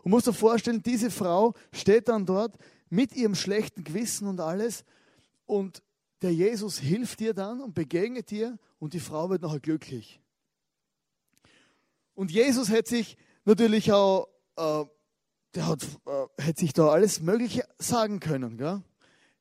Und 0.04 0.12
muss 0.12 0.24
dir 0.24 0.34
vorstellen, 0.34 0.82
diese 0.84 1.12
Frau 1.12 1.54
steht 1.74 2.08
dann 2.08 2.26
dort 2.26 2.58
mit 2.90 3.14
ihrem 3.16 3.36
schlechten 3.36 3.84
Gewissen 3.84 4.28
und 4.28 4.40
alles. 4.40 4.86
Und 5.46 5.84
der 6.22 6.34
Jesus 6.34 6.80
hilft 6.80 7.20
ihr 7.22 7.34
dann 7.34 7.60
und 7.60 7.74
begegnet 7.74 8.32
ihr 8.32 8.58
und 8.80 8.94
die 8.94 9.00
Frau 9.00 9.30
wird 9.30 9.42
nachher 9.42 9.60
glücklich. 9.60 10.22
Und 12.14 12.32
Jesus 12.32 12.70
hätte 12.70 12.90
sich 12.90 13.18
natürlich 13.46 13.92
auch 13.92 14.30
äh, 14.56 14.86
der 15.58 15.68
hat, 15.68 15.84
äh, 16.06 16.44
hätte 16.44 16.62
sich 16.62 16.74
da 16.74 16.90
alles 16.90 17.20
Mögliche 17.20 17.64
sagen 17.80 18.20
können. 18.20 18.58
Gell? 18.58 18.82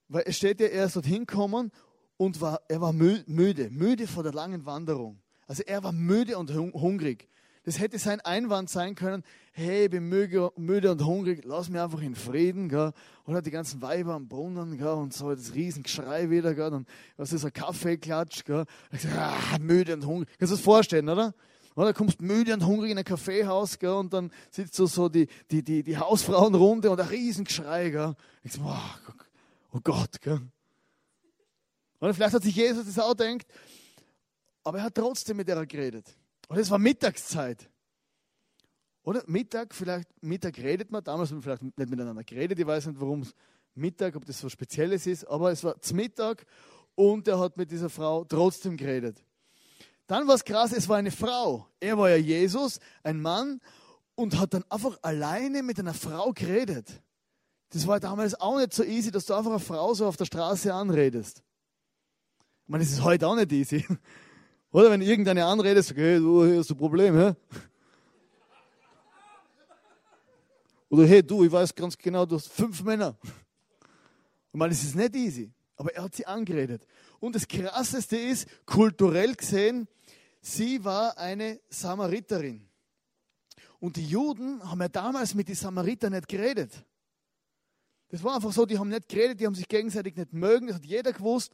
Weil 0.09 0.25
es 0.27 0.37
steht 0.37 0.61
ja, 0.61 0.67
er 0.67 0.87
ist 0.87 0.97
dorthin 0.97 1.27
gekommen, 1.27 1.71
und 2.17 2.41
war, 2.41 2.63
er 2.69 2.81
war 2.81 2.95
müde, 2.95 3.69
müde 3.71 4.07
vor 4.07 4.23
der 4.23 4.33
langen 4.33 4.65
Wanderung. 4.65 5.21
Also 5.47 5.63
er 5.65 5.85
war 5.85 5.93
müde 5.93 6.39
und 6.39 6.51
hungrig. 6.55 7.29
Das 7.65 7.79
hätte 7.81 7.99
sein 7.99 8.21
Einwand 8.21 8.71
sein 8.71 8.95
können, 8.95 9.25
hey, 9.53 9.85
ich 9.85 9.91
bin 9.91 10.09
müde, 10.09 10.51
und 10.53 11.05
hungrig, 11.05 11.45
lass 11.45 11.69
mich 11.69 11.81
einfach 11.81 12.01
in 12.01 12.15
Frieden. 12.15 12.69
Gell? 12.69 12.93
Oder 13.27 13.43
die 13.43 13.51
ganzen 13.51 13.83
Weiber 13.83 14.15
am 14.15 14.29
Brunnen 14.29 14.79
gell? 14.79 14.87
und 14.87 15.13
so 15.13 15.35
das 15.35 15.53
Riesengeschrei 15.53 16.31
wieder. 16.31 16.55
Gell? 16.55 16.73
Und 16.73 16.89
was 17.17 17.33
ist 17.33 17.45
ein 17.45 17.53
Kaffeeklatsch? 17.53 18.45
Gell? 18.45 18.65
Ich 18.93 19.03
sag, 19.03 19.13
ah, 19.17 19.59
müde 19.61 19.95
und 19.95 20.07
hungrig. 20.07 20.29
Kannst 20.39 20.53
du 20.53 20.57
das 20.57 20.65
vorstellen, 20.65 21.09
oder? 21.09 21.35
Oder 21.77 21.93
kommst 21.93 22.23
müde 22.23 22.55
und 22.55 22.65
hungrig 22.65 22.91
in 22.91 22.99
ein 22.99 23.05
Kaffeehaus 23.05 23.79
gell? 23.79 23.91
und 23.91 24.13
dann 24.13 24.33
sitzt 24.51 24.75
so, 24.75 24.87
so 24.87 25.11
die, 25.11 25.29
die, 25.51 25.63
die, 25.63 25.83
die 25.83 25.99
Hausfrauenrunde 25.99 26.91
und 26.91 26.99
ein 26.99 27.07
Riesengeschrei. 27.07 27.91
Gell? 27.91 28.15
Ich 28.43 28.53
sag, 28.53 28.63
oh, 29.73 29.81
Gott. 29.85 30.21
Gell? 30.23 30.41
Oder 32.01 32.15
vielleicht 32.15 32.35
hat 32.35 32.43
sich 32.43 32.57
Jesus 32.57 32.87
das 32.87 32.99
auch 32.99 33.15
gedacht, 33.15 33.47
aber 34.65 34.79
er 34.79 34.85
hat 34.85 34.95
trotzdem 34.95 35.37
mit 35.37 35.49
ihr 35.49 35.67
geredet. 35.67 36.17
Und 36.49 36.57
es 36.57 36.71
war 36.71 36.79
Mittagszeit. 36.79 37.69
Oder 39.03 39.23
Mittag, 39.27 39.75
vielleicht 39.75 40.09
Mittag 40.23 40.57
redet 40.59 40.91
man, 40.91 41.05
damals 41.05 41.31
haben 41.31 41.39
wir 41.39 41.43
vielleicht 41.43 41.63
nicht 41.63 41.91
miteinander 41.91 42.25
geredet, 42.25 42.59
ich 42.59 42.67
weiß 42.67 42.87
nicht, 42.87 43.01
warum 43.01 43.21
es 43.21 43.35
Mittag, 43.75 44.17
ob 44.17 44.25
das 44.25 44.41
so 44.41 44.49
Spezielles 44.49 45.07
ist, 45.07 45.25
aber 45.27 45.53
es 45.53 45.63
war 45.63 45.77
Mittag 45.93 46.47
und 46.95 47.29
er 47.29 47.39
hat 47.39 47.57
mit 47.57 47.71
dieser 47.71 47.91
Frau 47.91 48.25
trotzdem 48.25 48.77
geredet. 48.77 49.26
Dann 50.07 50.29
war 50.29 50.37
es 50.37 50.45
krass, 50.45 50.73
es 50.73 50.89
war 50.89 50.99
eine 50.99 51.11
Frau. 51.11 51.67
Er 51.81 51.99
war 51.99 52.11
ja 52.11 52.17
Jesus, 52.17 52.79
ein 53.03 53.21
Mann, 53.21 53.61
und 54.15 54.39
hat 54.39 54.55
dann 54.55 54.65
einfach 54.71 54.99
alleine 55.03 55.63
mit 55.63 55.79
einer 55.79 55.95
Frau 55.95 56.33
geredet. 56.33 57.03
Das 57.71 57.87
war 57.87 58.01
damals 58.01 58.35
auch 58.41 58.59
nicht 58.59 58.73
so 58.73 58.85
easy, 58.85 59.11
dass 59.11 59.27
du 59.27 59.35
einfach 59.35 59.51
eine 59.51 59.61
Frau 59.61 59.93
so 59.95 60.07
auf 60.07 60.17
der 60.17 60.25
Straße 60.25 60.73
anredest. 60.73 61.43
Ich 62.65 62.69
meine, 62.69 62.85
das 62.85 62.93
ist 62.93 63.03
heute 63.03 63.27
auch 63.27 63.35
nicht 63.37 63.53
easy. 63.53 63.85
Oder 64.71 64.91
wenn 64.91 65.03
irgendeine 65.03 65.45
anredet, 65.45 65.85
sagt, 65.85 65.99
hey, 65.99 66.19
du 66.19 66.59
hast 66.59 66.71
ein 66.71 66.77
Problem, 66.77 67.17
hä? 67.17 67.35
Oder 70.89 71.07
hey, 71.07 71.23
du, 71.23 71.45
ich 71.45 71.51
weiß 71.51 71.75
ganz 71.75 71.99
genau, 71.99 72.25
du 72.25 72.37
hast 72.37 72.49
fünf 72.49 72.83
Männer. 72.83 73.17
Ich 74.53 74.59
meine, 74.59 74.73
es 74.73 74.83
ist 74.85 74.95
nicht 74.95 75.15
easy. 75.15 75.53
Aber 75.77 75.95
er 75.95 76.05
hat 76.05 76.15
sie 76.15 76.25
angeredet. 76.25 76.87
Und 77.21 77.35
das 77.35 77.47
Krasseste 77.47 78.17
ist, 78.17 78.49
kulturell 78.65 79.35
gesehen, 79.35 79.87
sie 80.47 80.85
war 80.85 81.17
eine 81.19 81.61
Samariterin. 81.69 82.69
Und 83.79 83.97
die 83.97 84.07
Juden 84.07 84.63
haben 84.69 84.81
ja 84.81 84.89
damals 84.89 85.35
mit 85.35 85.49
den 85.49 85.55
Samaritern 85.55 86.13
nicht 86.13 86.29
geredet. 86.29 86.85
Das 88.09 88.23
war 88.23 88.37
einfach 88.37 88.53
so, 88.53 88.65
die 88.65 88.79
haben 88.79 88.89
nicht 88.89 89.09
geredet, 89.09 89.41
die 89.41 89.47
haben 89.47 89.55
sich 89.55 89.69
gegenseitig 89.69 90.17
nicht 90.17 90.33
mögen. 90.33 90.69
Das 90.69 90.77
hat 90.77 90.85
jeder 90.85 91.13
gewusst 91.13 91.53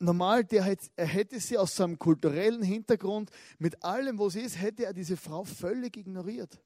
normal, 0.00 0.44
der 0.44 0.62
hätte, 0.62 0.88
er 0.96 1.06
hätte 1.06 1.40
sie 1.40 1.58
aus 1.58 1.74
seinem 1.74 1.98
kulturellen 1.98 2.62
Hintergrund, 2.62 3.30
mit 3.58 3.82
allem, 3.82 4.18
was 4.18 4.36
ist, 4.36 4.60
hätte 4.60 4.84
er 4.84 4.92
diese 4.92 5.16
Frau 5.16 5.44
völlig 5.44 5.96
ignoriert. 5.96 6.60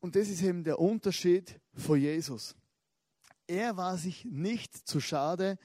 Und 0.00 0.16
das 0.16 0.28
ist 0.28 0.42
eben 0.42 0.64
der 0.64 0.78
Unterschied 0.78 1.60
von 1.74 2.00
Jesus. 2.00 2.56
Er 3.46 3.76
war 3.76 3.98
sich 3.98 4.24
nicht 4.24 4.88
zu 4.88 5.00
schade, 5.00 5.58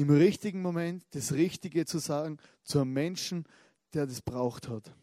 im 0.00 0.10
richtigen 0.10 0.62
Moment 0.62 1.04
das 1.10 1.32
Richtige 1.32 1.84
zu 1.84 1.98
sagen 1.98 2.38
zu 2.62 2.80
einem 2.80 2.92
Menschen, 2.92 3.44
der 3.92 4.06
das 4.06 4.22
braucht 4.22 4.68
hat. 4.68 4.94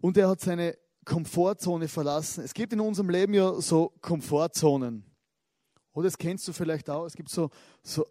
Und 0.00 0.16
er 0.16 0.28
hat 0.28 0.40
seine 0.40 0.78
Komfortzone 1.04 1.88
verlassen. 1.88 2.44
Es 2.44 2.54
gibt 2.54 2.72
in 2.72 2.80
unserem 2.80 3.10
Leben 3.10 3.34
ja 3.34 3.60
so 3.60 3.92
Komfortzonen. 4.00 5.04
Oder 5.92 6.04
das 6.04 6.18
kennst 6.18 6.46
du 6.46 6.52
vielleicht 6.52 6.88
auch. 6.88 7.04
Es 7.04 7.14
gibt 7.14 7.28
so, 7.28 7.50
so 7.82 8.06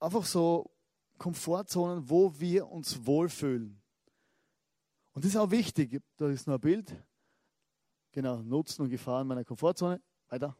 einfach 0.00 0.24
so 0.24 0.70
Komfortzonen, 1.18 2.08
wo 2.08 2.32
wir 2.38 2.66
uns 2.68 3.04
wohlfühlen. 3.04 3.80
Und 5.12 5.24
das 5.24 5.32
ist 5.32 5.36
auch 5.36 5.50
wichtig. 5.50 6.00
Da 6.16 6.30
ist 6.30 6.46
noch 6.46 6.54
ein 6.54 6.60
Bild. 6.60 6.94
Genau, 8.12 8.36
Nutzen 8.38 8.82
und 8.82 8.90
Gefahren 8.90 9.26
meiner 9.26 9.44
Komfortzone. 9.44 10.00
Weiter. 10.28 10.56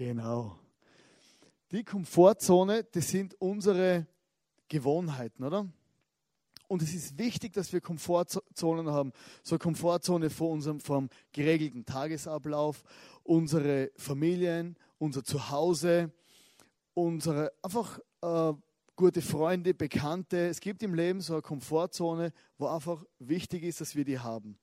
Genau. 0.00 0.58
Die 1.72 1.84
Komfortzone, 1.84 2.84
das 2.84 3.10
sind 3.10 3.34
unsere 3.38 4.06
Gewohnheiten, 4.66 5.44
oder? 5.44 5.68
Und 6.68 6.80
es 6.80 6.94
ist 6.94 7.18
wichtig, 7.18 7.52
dass 7.52 7.70
wir 7.74 7.82
Komfortzonen 7.82 8.88
haben. 8.88 9.12
So 9.42 9.56
eine 9.56 9.58
Komfortzone 9.58 10.30
vor 10.30 10.52
unserem 10.52 10.80
vom 10.80 11.10
geregelten 11.32 11.84
Tagesablauf, 11.84 12.82
unsere 13.24 13.90
Familien, 13.98 14.74
unser 14.96 15.22
Zuhause, 15.22 16.10
unsere 16.94 17.52
einfach 17.62 17.98
äh, 18.22 18.54
gute 18.96 19.20
Freunde, 19.20 19.74
Bekannte. 19.74 20.48
Es 20.48 20.60
gibt 20.60 20.82
im 20.82 20.94
Leben 20.94 21.20
so 21.20 21.34
eine 21.34 21.42
Komfortzone, 21.42 22.32
wo 22.56 22.68
einfach 22.68 23.04
wichtig 23.18 23.64
ist, 23.64 23.82
dass 23.82 23.94
wir 23.94 24.06
die 24.06 24.18
haben. 24.18 24.58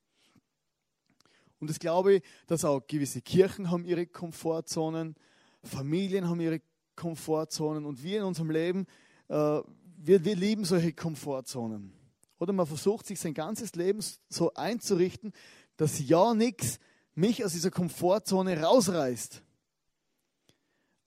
Und 1.60 1.70
das 1.70 1.78
glaube 1.78 2.14
ich, 2.14 2.22
dass 2.48 2.64
auch 2.64 2.86
gewisse 2.86 3.20
Kirchen 3.20 3.70
haben 3.70 3.84
ihre 3.84 4.06
Komfortzonen, 4.06 5.16
Familien 5.64 6.28
haben 6.28 6.40
ihre 6.40 6.60
Komfortzonen 6.96 7.86
und 7.86 8.02
wir 8.02 8.18
in 8.18 8.24
unserem 8.24 8.50
Leben, 8.50 8.86
äh, 9.28 9.34
wir, 9.34 10.24
wir 10.24 10.36
lieben 10.36 10.64
solche 10.64 10.92
Komfortzonen. 10.92 11.92
Oder 12.38 12.52
man 12.52 12.66
versucht 12.66 13.06
sich 13.06 13.18
sein 13.18 13.34
ganzes 13.34 13.74
Leben 13.74 14.00
so 14.28 14.54
einzurichten, 14.54 15.32
dass 15.76 15.98
ja 15.98 16.34
nichts 16.34 16.78
mich 17.14 17.44
aus 17.44 17.52
dieser 17.52 17.70
Komfortzone 17.70 18.62
rausreißt. 18.62 19.42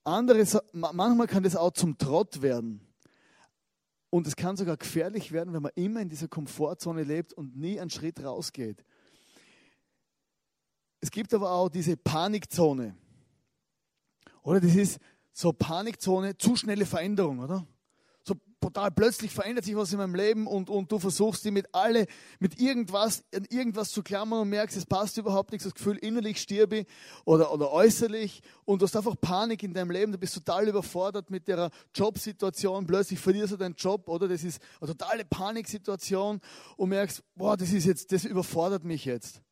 Andere, 0.04 0.44
manchmal 0.72 1.26
kann 1.26 1.42
das 1.42 1.56
auch 1.56 1.72
zum 1.72 1.96
Trott 1.96 2.42
werden. 2.42 2.80
Und 4.10 4.26
es 4.26 4.36
kann 4.36 4.56
sogar 4.56 4.76
gefährlich 4.76 5.32
werden, 5.32 5.54
wenn 5.54 5.62
man 5.62 5.72
immer 5.74 6.00
in 6.00 6.10
dieser 6.10 6.28
Komfortzone 6.28 7.02
lebt 7.02 7.32
und 7.32 7.56
nie 7.56 7.80
einen 7.80 7.88
Schritt 7.88 8.22
rausgeht. 8.22 8.84
Es 11.00 11.10
gibt 11.10 11.32
aber 11.32 11.50
auch 11.50 11.70
diese 11.70 11.96
Panikzone. 11.96 12.94
Oder 14.42 14.60
das 14.60 14.74
ist 14.74 14.98
so 15.32 15.52
Panikzone, 15.52 16.36
zu 16.36 16.56
schnelle 16.56 16.86
Veränderung, 16.86 17.40
oder? 17.40 17.66
brutal, 18.62 18.90
plötzlich 18.90 19.30
verändert 19.32 19.66
sich 19.66 19.76
was 19.76 19.92
in 19.92 19.98
meinem 19.98 20.14
Leben 20.14 20.46
und, 20.46 20.70
und 20.70 20.90
du 20.90 20.98
versuchst 20.98 21.44
dich 21.44 21.52
mit 21.52 21.66
alle, 21.74 22.06
mit 22.38 22.58
irgendwas, 22.58 23.22
an 23.34 23.44
irgendwas 23.50 23.90
zu 23.90 24.02
klammern 24.02 24.40
und 24.40 24.48
merkst, 24.48 24.76
es 24.78 24.86
passt 24.86 25.18
überhaupt 25.18 25.52
nichts, 25.52 25.64
das 25.64 25.74
Gefühl, 25.74 25.98
innerlich 25.98 26.40
stirbe 26.40 26.78
ich 26.78 26.86
oder, 27.26 27.52
oder 27.52 27.70
äußerlich 27.70 28.40
und 28.64 28.80
du 28.80 28.86
hast 28.86 28.96
einfach 28.96 29.16
Panik 29.20 29.62
in 29.62 29.74
deinem 29.74 29.90
Leben, 29.90 30.12
du 30.12 30.18
bist 30.18 30.34
total 30.34 30.68
überfordert 30.68 31.28
mit 31.28 31.46
der 31.48 31.70
Jobsituation, 31.94 32.86
plötzlich 32.86 33.18
verlierst 33.18 33.52
du 33.52 33.56
deinen 33.58 33.74
Job, 33.74 34.08
oder? 34.08 34.28
Das 34.28 34.42
ist 34.44 34.62
eine 34.80 34.90
totale 34.92 35.24
Paniksituation 35.26 36.40
und 36.76 36.88
merkst, 36.88 37.22
boah, 37.34 37.56
das 37.56 37.72
ist 37.72 37.84
jetzt, 37.84 38.12
das 38.12 38.24
überfordert 38.24 38.84
mich 38.84 39.04
jetzt. 39.04 39.42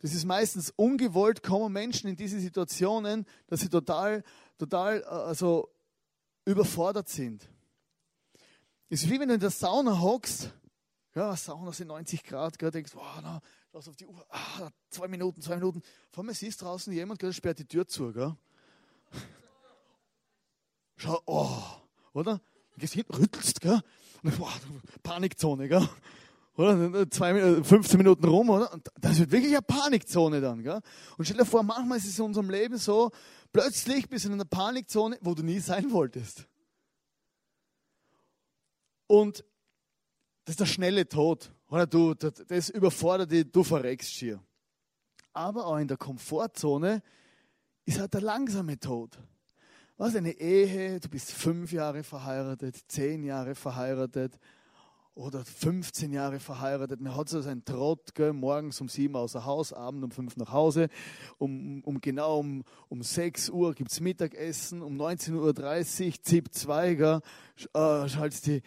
Das 0.00 0.14
ist 0.14 0.24
meistens 0.24 0.72
ungewollt, 0.76 1.42
kommen 1.42 1.72
Menschen 1.72 2.08
in 2.08 2.16
diese 2.16 2.40
Situationen, 2.40 3.26
dass 3.46 3.60
sie 3.60 3.68
total, 3.68 4.24
total, 4.58 5.02
äh, 5.02 5.04
also 5.04 5.68
überfordert 6.46 7.08
sind. 7.08 7.46
Es 8.88 9.02
ist 9.02 9.10
wie 9.10 9.20
wenn 9.20 9.28
du 9.28 9.34
in 9.34 9.40
der 9.40 9.50
Sauna 9.50 10.00
hockst, 10.00 10.52
ja, 11.14 11.36
Sauna 11.36 11.72
sind 11.72 11.88
90 11.88 12.24
Grad, 12.24 12.58
gell, 12.58 12.70
denkst, 12.70 12.94
wow, 12.94 13.20
na, 13.22 13.40
lass 13.72 13.88
auf 13.88 13.96
die 13.96 14.06
Uhr, 14.06 14.24
ah, 14.30 14.70
zwei 14.88 15.06
Minuten, 15.06 15.42
zwei 15.42 15.56
Minuten. 15.56 15.82
Vor 16.10 16.24
mir 16.24 16.34
siehst 16.34 16.62
draußen 16.62 16.92
jemand, 16.92 17.20
gell, 17.20 17.32
sperrt 17.32 17.58
die 17.58 17.66
Tür 17.66 17.86
zu, 17.86 18.12
gell. 18.12 18.34
Schau, 20.96 21.20
oh, 21.26 21.62
oder? 22.14 22.40
Du 22.72 22.80
gehst 22.80 22.94
hin, 22.94 23.04
rüttelst, 23.12 23.60
gell, 23.60 23.82
und, 24.22 24.38
boah, 24.38 24.52
Panikzone, 25.02 25.68
gell. 25.68 25.88
Oder? 26.60 27.10
Zwei, 27.10 27.62
15 27.62 27.96
Minuten 27.96 28.24
rum, 28.24 28.50
oder? 28.50 28.72
Und 28.72 28.88
das 29.00 29.18
wird 29.18 29.30
wirklich 29.30 29.52
eine 29.52 29.62
Panikzone 29.62 30.40
dann, 30.40 30.62
gell. 30.62 30.80
Und 31.16 31.24
stell 31.24 31.38
dir 31.38 31.46
vor, 31.46 31.62
manchmal 31.62 31.98
ist 31.98 32.06
es 32.06 32.18
in 32.18 32.26
unserem 32.26 32.50
Leben 32.50 32.76
so, 32.76 33.10
Plötzlich 33.52 34.08
bist 34.08 34.24
du 34.24 34.28
in 34.28 34.34
einer 34.34 34.44
Panikzone, 34.44 35.18
wo 35.22 35.34
du 35.34 35.42
nie 35.42 35.58
sein 35.58 35.90
wolltest. 35.90 36.46
Und 39.08 39.44
das 40.44 40.52
ist 40.52 40.60
der 40.60 40.66
schnelle 40.66 41.08
Tod. 41.08 41.52
Oder 41.68 41.86
du, 41.86 42.14
das 42.14 42.68
überfordert 42.68 43.32
dich, 43.32 43.50
du 43.50 43.64
verreckst 43.64 44.12
schier. 44.12 44.40
Aber 45.32 45.66
auch 45.66 45.78
in 45.78 45.88
der 45.88 45.96
Komfortzone 45.96 47.02
ist 47.84 47.98
halt 47.98 48.14
der 48.14 48.20
langsame 48.20 48.78
Tod. 48.78 49.18
Was 49.96 50.14
eine 50.14 50.32
Ehe, 50.32 51.00
du 51.00 51.08
bist 51.08 51.32
fünf 51.32 51.72
Jahre 51.72 52.04
verheiratet, 52.04 52.78
zehn 52.88 53.22
Jahre 53.22 53.54
verheiratet, 53.54 54.38
oder 55.14 55.44
15 55.44 56.12
Jahre 56.12 56.40
verheiratet. 56.40 57.00
Man 57.00 57.16
hat 57.16 57.28
so 57.28 57.40
seinen 57.40 57.64
Trott, 57.64 58.14
gell, 58.14 58.32
morgens 58.32 58.80
um 58.80 58.88
sieben 58.88 59.16
außer 59.16 59.44
Haus, 59.44 59.72
abends 59.72 60.04
um 60.04 60.10
fünf 60.10 60.36
nach 60.36 60.52
Hause. 60.52 60.88
Um, 61.38 61.82
um 61.84 62.00
genau 62.00 62.38
um, 62.38 62.64
um 62.88 63.02
6 63.02 63.50
Uhr 63.50 63.74
gibt 63.74 63.90
es 63.90 64.00
Mittagessen, 64.00 64.82
um 64.82 65.00
19.30 65.00 66.06
Uhr 66.06 66.22
ZIP 66.22 66.54
2, 66.54 66.94
gell, 66.94 67.20
äh, 67.74 68.08
schaltest 68.08 68.46
die 68.46 68.62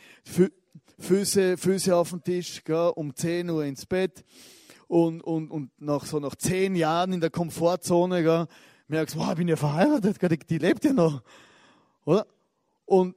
Füße, 0.99 1.57
Füße 1.57 1.95
auf 1.95 2.11
den 2.11 2.23
Tisch, 2.23 2.63
gell, 2.63 2.91
um 2.95 3.15
10 3.15 3.49
Uhr 3.49 3.65
ins 3.65 3.85
Bett. 3.85 4.23
Und, 4.87 5.21
und, 5.21 5.49
und 5.49 5.71
nach 5.79 6.05
so 6.05 6.19
nach 6.19 6.35
zehn 6.35 6.75
Jahren 6.75 7.13
in 7.13 7.21
der 7.21 7.31
Komfortzone, 7.31 8.21
gell, 8.21 8.47
merkst, 8.87 9.17
wow, 9.17 9.29
ich 9.31 9.37
bin 9.37 9.47
ja 9.47 9.55
verheiratet, 9.55 10.21
die, 10.21 10.37
die 10.37 10.57
lebt 10.59 10.83
ja 10.85 10.93
noch. 10.93 11.23
Oder? 12.05 12.27
Und 12.85 13.15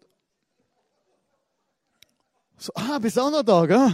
so, 2.58 2.72
ah, 2.75 2.98
bist 2.98 3.18
auch 3.18 3.30
noch 3.30 3.42
da, 3.42 3.66
gell? 3.66 3.92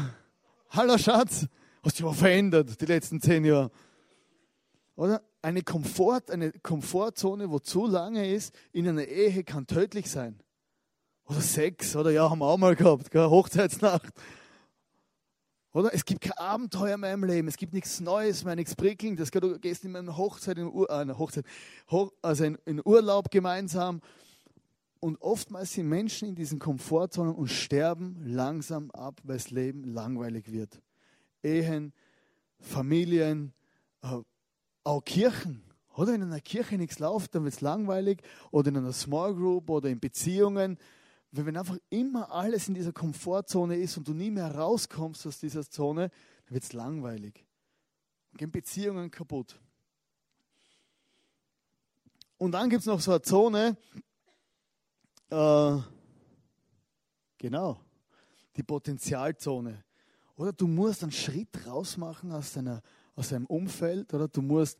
Hallo 0.70 0.96
Schatz, 0.96 1.46
hast 1.82 1.98
dich 1.98 2.04
aber 2.04 2.14
verändert 2.14 2.80
die 2.80 2.86
letzten 2.86 3.20
zehn 3.20 3.44
Jahre. 3.44 3.70
Oder? 4.94 5.22
Eine 5.42 5.62
Komfort, 5.62 6.30
eine 6.30 6.52
Komfortzone, 6.52 7.50
wo 7.50 7.58
zu 7.58 7.86
lange 7.86 8.32
ist, 8.32 8.54
in 8.72 8.88
einer 8.88 9.04
Ehe 9.04 9.42
kann 9.42 9.66
tödlich 9.66 10.08
sein. 10.08 10.40
Oder 11.24 11.40
Sex, 11.40 11.96
oder 11.96 12.12
ja, 12.12 12.30
haben 12.30 12.38
wir 12.38 12.46
auch 12.46 12.58
mal 12.58 12.76
gehabt, 12.76 13.10
gell? 13.10 13.28
Hochzeitsnacht. 13.28 14.12
Oder? 15.72 15.92
Es 15.92 16.04
gibt 16.04 16.20
kein 16.20 16.32
Abenteuer 16.32 16.96
mehr 16.96 17.14
im 17.14 17.24
Leben, 17.24 17.48
es 17.48 17.56
gibt 17.56 17.72
nichts 17.72 18.00
Neues 18.00 18.44
mehr, 18.44 18.54
nichts 18.54 18.76
Prickelndes. 18.76 19.32
Du 19.32 19.58
gehst 19.58 19.84
in 19.84 19.96
eine 19.96 20.16
Hochzeit, 20.16 20.58
in, 20.58 20.70
Ur, 20.70 20.88
äh, 20.88 21.06
Hochzeit 21.14 21.44
also 22.22 22.44
in, 22.44 22.58
in 22.64 22.80
Urlaub 22.84 23.30
gemeinsam. 23.30 24.00
Und 25.02 25.20
oftmals 25.20 25.72
sind 25.72 25.88
Menschen 25.88 26.28
in 26.28 26.34
diesen 26.36 26.60
Komfortzonen 26.60 27.34
und 27.34 27.48
sterben 27.48 28.22
langsam 28.24 28.90
ab, 28.92 29.20
weil 29.24 29.36
das 29.36 29.50
Leben 29.50 29.82
langweilig 29.82 30.52
wird. 30.52 30.80
Ehen, 31.42 31.92
Familien, 32.60 33.52
äh, 34.02 34.18
auch 34.84 35.04
Kirchen. 35.04 35.64
Oder 35.94 36.14
in 36.14 36.22
einer 36.22 36.40
Kirche 36.40 36.78
nichts 36.78 37.00
läuft, 37.00 37.34
dann 37.34 37.42
wird 37.42 37.54
es 37.54 37.60
langweilig. 37.60 38.22
Oder 38.52 38.68
in 38.68 38.76
einer 38.76 38.92
Small 38.92 39.34
Group 39.34 39.68
oder 39.70 39.88
in 39.88 39.98
Beziehungen 39.98 40.78
wenn 41.32 41.56
einfach 41.56 41.78
immer 41.88 42.30
alles 42.30 42.68
in 42.68 42.74
dieser 42.74 42.92
Komfortzone 42.92 43.76
ist 43.76 43.96
und 43.96 44.06
du 44.06 44.12
nie 44.12 44.30
mehr 44.30 44.54
rauskommst 44.54 45.26
aus 45.26 45.40
dieser 45.40 45.68
Zone, 45.68 46.10
dann 46.44 46.54
wird 46.54 46.64
es 46.64 46.72
langweilig. 46.74 47.46
Dann 48.30 48.38
gehen 48.38 48.50
Beziehungen 48.50 49.10
kaputt. 49.10 49.58
Und 52.36 52.52
dann 52.52 52.68
gibt 52.68 52.80
es 52.80 52.86
noch 52.86 53.00
so 53.00 53.12
eine 53.12 53.22
Zone, 53.22 53.76
äh, 55.32 55.82
genau, 57.38 57.80
die 58.56 58.62
Potenzialzone. 58.62 59.84
Oder 60.36 60.52
du 60.52 60.66
musst 60.66 61.02
einen 61.02 61.12
Schritt 61.12 61.66
rausmachen 61.66 62.32
aus 62.32 62.52
deiner 62.52 62.82
aus 63.14 63.28
deinem 63.28 63.46
Umfeld, 63.46 64.12
oder? 64.14 64.28
Du 64.28 64.40
musst 64.40 64.78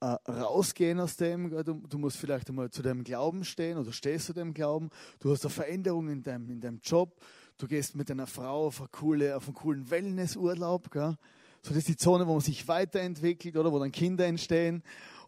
äh, 0.00 0.06
rausgehen 0.06 1.00
aus 1.00 1.16
dem, 1.16 1.50
du, 1.50 1.74
du, 1.74 1.98
musst 1.98 2.16
vielleicht 2.16 2.48
einmal 2.48 2.70
zu 2.70 2.82
deinem 2.82 3.02
Glauben 3.02 3.44
stehen 3.44 3.76
oder 3.76 3.92
stehst 3.92 4.26
zu 4.26 4.32
deinem 4.32 4.54
Glauben. 4.54 4.90
Du 5.18 5.32
hast 5.32 5.44
eine 5.44 5.50
Veränderung 5.50 6.08
in 6.08 6.22
deinem, 6.22 6.48
in 6.48 6.60
deinem 6.60 6.80
Job. 6.82 7.20
Du 7.58 7.66
gehst 7.66 7.96
mit 7.96 8.08
deiner 8.08 8.26
Frau 8.26 8.66
auf, 8.66 8.80
eine 8.80 8.88
coole, 8.88 9.36
auf 9.36 9.46
einen 9.46 9.54
coolen 9.54 9.90
Wellnessurlaub. 9.90 10.90
Gell? 10.90 11.16
So, 11.62 11.70
das 11.70 11.78
ist 11.78 11.88
die 11.88 11.96
Zone, 11.96 12.26
wo 12.26 12.32
man 12.32 12.40
sich 12.40 12.66
weiterentwickelt, 12.68 13.56
oder? 13.56 13.72
Wo 13.72 13.78
dann 13.78 13.92
Kinder 13.92 14.26
entstehen. 14.26 14.82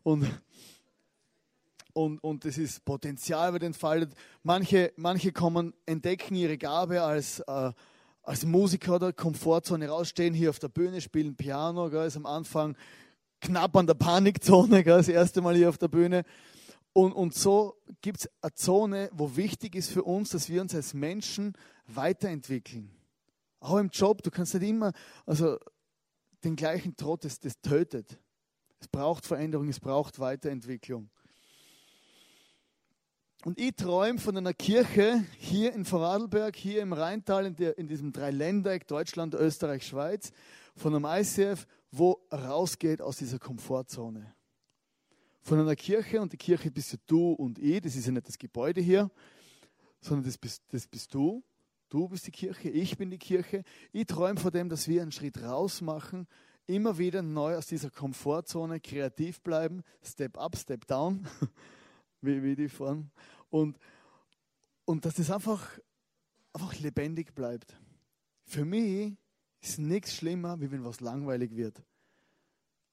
Und, 0.05 0.25
und, 1.95 2.19
und 2.19 2.45
das 2.45 2.59
ist 2.59 2.85
Potenzial 2.85 3.55
wird 3.55 3.63
entfaltet. 3.63 4.13
Manche, 4.43 4.93
manche 4.97 5.33
kommen, 5.33 5.73
entdecken 5.87 6.35
ihre 6.35 6.59
Gabe 6.59 7.03
als 7.03 7.41
äh, 7.41 7.73
als 8.25 8.45
Musiker 8.45 8.99
der 8.99 9.13
Komfortzone 9.13 9.89
rausstehen, 9.89 10.35
hier 10.35 10.51
auf 10.51 10.59
der 10.59 10.69
Bühne, 10.69 11.01
spielen 11.01 11.37
Piano, 11.37 11.91
gell, 11.91 12.07
ist 12.07 12.17
am 12.17 12.27
Anfang 12.27 12.77
knapp 13.41 13.77
an 13.77 13.87
der 13.87 13.95
Panikzone, 13.95 14.83
gell, 14.83 14.97
das 14.97 15.09
erste 15.09 15.43
Mal 15.43 15.55
hier 15.55 15.69
auf 15.69 15.79
der 15.79 15.89
Bühne. 15.89 16.25
Und, 16.95 17.13
und 17.13 17.35
so 17.35 17.77
gibt 18.01 18.21
es 18.21 18.31
eine 18.41 18.55
Zone, 18.55 19.11
wo 19.13 19.37
wichtig 19.37 19.75
ist 19.75 19.91
für 19.91 20.03
uns, 20.03 20.31
dass 20.31 20.49
wir 20.49 20.63
uns 20.63 20.75
als 20.75 20.95
Menschen 20.95 21.53
weiterentwickeln. 21.87 22.91
Auch 23.61 23.77
im 23.77 23.91
Job, 23.91 24.23
du 24.23 24.31
kannst 24.31 24.55
nicht 24.55 24.69
immer, 24.69 24.93
also 25.27 25.59
den 26.45 26.57
gleichen 26.57 26.97
Trott, 26.97 27.25
das, 27.25 27.41
das 27.41 27.61
tötet. 27.61 28.19
Es 28.81 28.89
braucht 28.89 29.27
Veränderung, 29.27 29.69
es 29.69 29.81
braucht 29.81 30.19
Weiterentwicklung. 30.19 31.11
Und 33.45 33.61
ich 33.61 33.77
träume 33.77 34.19
von 34.19 34.39
einer 34.39 34.55
Kirche 34.55 35.23
hier 35.37 35.75
in 35.75 35.85
Vorarlberg, 35.85 36.57
hier 36.57 36.81
im 36.81 36.95
Rheintal, 36.95 37.45
in, 37.45 37.55
der, 37.55 37.77
in 37.77 37.87
diesem 37.87 38.11
Dreiländereck, 38.11 38.89
Deutschland, 38.89 39.35
Österreich, 39.35 39.87
Schweiz, 39.87 40.33
von 40.77 40.95
einem 40.95 41.05
ICF, 41.05 41.67
wo 41.91 42.23
rausgeht 42.33 43.03
aus 43.03 43.19
dieser 43.19 43.39
Komfortzone. 43.39 44.35
Von 45.43 45.61
einer 45.61 45.77
Kirche, 45.77 46.23
und 46.23 46.33
die 46.33 46.39
Kirche 46.39 46.71
bist 46.71 46.93
ja 46.93 46.99
du 47.07 47.33
und 47.33 47.59
ich, 47.59 47.83
das 47.83 47.97
ist 47.97 48.07
ja 48.07 48.13
nicht 48.13 48.27
das 48.27 48.39
Gebäude 48.39 48.81
hier, 48.81 49.11
sondern 50.01 50.25
das 50.25 50.39
bist, 50.39 50.63
das 50.71 50.87
bist 50.87 51.13
du. 51.13 51.45
Du 51.91 52.09
bist 52.09 52.27
die 52.27 52.31
Kirche, 52.31 52.71
ich 52.71 52.97
bin 52.97 53.11
die 53.11 53.19
Kirche. 53.19 53.63
Ich 53.93 54.07
träume 54.07 54.41
von 54.41 54.53
dem, 54.53 54.71
dass 54.71 54.89
wir 54.89 55.03
einen 55.03 55.13
Schritt 55.13 55.43
raus 55.43 55.83
machen, 55.83 56.27
immer 56.67 56.97
wieder 56.97 57.21
neu 57.21 57.57
aus 57.57 57.67
dieser 57.67 57.91
Komfortzone 57.91 58.81
kreativ 58.81 59.43
bleiben, 59.43 59.83
Step 60.03 60.39
up, 60.39 60.57
Step 60.57 60.87
down, 60.87 61.29
wie, 62.23 62.43
wie 62.43 62.57
die 62.57 62.71
vorhin 62.71 63.11
und, 63.55 63.79
und 64.85 65.05
dass 65.05 65.15
das 65.15 65.31
einfach, 65.31 65.79
einfach 66.53 66.75
lebendig 66.81 67.37
bleibt. 67.37 67.79
Für 68.43 68.65
mich 68.65 69.17
ist 69.61 69.79
nichts 69.79 70.17
schlimmer, 70.17 70.61
wie 70.61 70.73
wenn 70.73 70.85
was 70.85 70.99
langweilig 70.99 71.55
wird. 71.55 71.81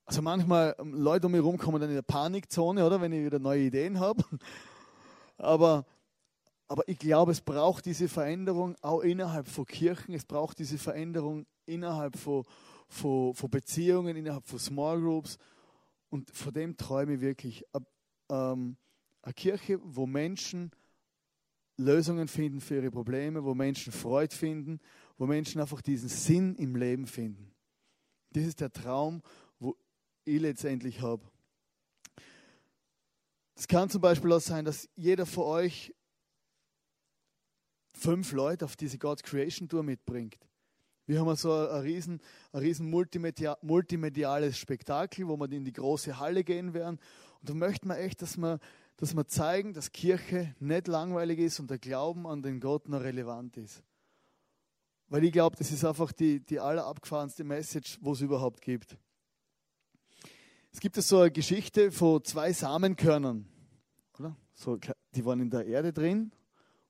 Also 0.06 0.22
manchmal 0.22 0.76
ähm, 0.78 0.94
Leute 0.94 1.26
um 1.26 1.32
mich 1.32 1.40
herum 1.40 1.58
kommen 1.58 1.82
dann 1.82 1.90
in 1.90 1.96
der 1.96 2.04
Panikzone, 2.04 2.86
oder 2.86 3.02
wenn 3.02 3.12
ich 3.12 3.26
wieder 3.26 3.40
neue 3.40 3.62
Ideen 3.64 4.00
habe. 4.00 4.24
Aber, 5.40 5.88
aber 6.68 6.88
ich 6.88 7.00
glaube, 7.00 7.32
es 7.32 7.42
braucht 7.42 7.88
diese 7.88 8.08
Veränderung 8.08 8.76
auch 8.82 9.00
innerhalb 9.00 9.48
von 9.48 9.66
Kirchen, 9.66 10.14
es 10.14 10.24
braucht 10.24 10.60
diese 10.60 10.78
Veränderung 10.78 11.48
innerhalb 11.66 12.16
von, 12.16 12.46
von, 12.88 13.34
von 13.34 13.50
Beziehungen, 13.50 14.16
innerhalb 14.16 14.46
von 14.46 14.60
Small 14.60 15.02
Groups. 15.02 15.40
Und 16.12 16.30
von 16.30 16.54
dem 16.54 16.78
träume 16.78 17.16
ich 17.16 17.22
wirklich. 17.22 17.66
Ähm, 18.30 18.78
eine 19.22 19.34
Kirche, 19.34 19.80
wo 19.84 20.06
Menschen 20.06 20.72
Lösungen 21.78 22.28
finden 22.28 22.62
für 22.62 22.76
ihre 22.76 22.92
Probleme, 22.92 23.44
wo 23.44 23.54
Menschen 23.54 23.92
Freude 23.92 24.36
finden, 24.36 24.80
wo 25.18 25.26
Menschen 25.26 25.62
einfach 25.62 25.82
diesen 25.82 26.10
Sinn 26.10 26.56
im 26.56 26.76
Leben 26.76 27.08
finden. 27.08 27.52
Das 28.32 28.44
ist 28.44 28.62
der 28.62 28.72
Traum, 28.72 29.22
wo 29.60 29.76
ich 30.26 30.40
letztendlich 30.40 31.02
habe. 31.02 31.24
Es 33.56 33.68
kann 33.68 33.90
zum 33.90 34.02
Beispiel 34.02 34.32
auch 34.32 34.42
sein, 34.42 34.66
dass 34.66 34.90
jeder 34.96 35.26
von 35.26 35.44
euch 35.44 35.94
fünf 37.94 38.32
Leute 38.32 38.66
auf 38.66 38.76
diese 38.76 38.98
God 38.98 39.22
Creation 39.24 39.68
Tour 39.68 39.84
mitbringt. 39.84 40.40
Wir 41.06 41.20
haben 41.20 41.36
so 41.36 41.54
ein 41.54 41.82
riesen, 41.82 42.22
ein 42.54 42.62
riesen 42.62 42.90
multimedia, 42.90 43.58
multimediales 43.62 44.58
Spektakel, 44.58 45.28
wo 45.28 45.38
wir 45.38 45.52
in 45.52 45.66
die 45.66 45.74
große 45.74 46.18
Halle 46.18 46.44
gehen 46.44 46.74
werden. 46.74 47.00
Und 47.42 47.50
da 47.50 47.54
möchten 47.54 47.90
wir 47.90 47.98
echt, 47.98 48.22
dass 48.22 48.38
wir 48.38 48.60
dass 49.02 49.16
wir 49.16 49.26
zeigen, 49.26 49.74
dass 49.74 49.92
Kirche 49.92 50.54
nicht 50.60 50.88
langweilig 50.88 51.40
ist 51.40 51.60
und 51.60 51.72
der 51.72 51.80
Glauben 51.80 52.28
an 52.28 52.44
den 52.44 52.60
Gott 52.60 52.88
noch 52.88 53.02
relevant 53.02 53.58
ist. 53.58 53.82
Weil 55.08 55.24
ich 55.24 55.32
glaube, 55.32 55.56
das 55.56 55.72
ist 55.72 55.84
einfach 55.84 56.12
die, 56.12 56.40
die 56.40 56.60
allerabgefahrenste 56.60 57.44
Message, 57.44 57.98
wo 58.00 58.14
es 58.14 58.22
überhaupt 58.22 58.62
gibt. 58.62 58.96
Es 60.72 60.80
gibt 60.80 60.96
so 60.98 61.22
eine 61.22 61.32
Geschichte 61.32 61.92
von 61.92 62.24
zwei 62.24 62.54
Samenkörnern. 62.54 63.48
Oder? 64.20 64.38
So, 64.54 64.78
die 65.16 65.26
waren 65.26 65.40
in 65.40 65.50
der 65.50 65.66
Erde 65.66 65.92
drin, 65.92 66.32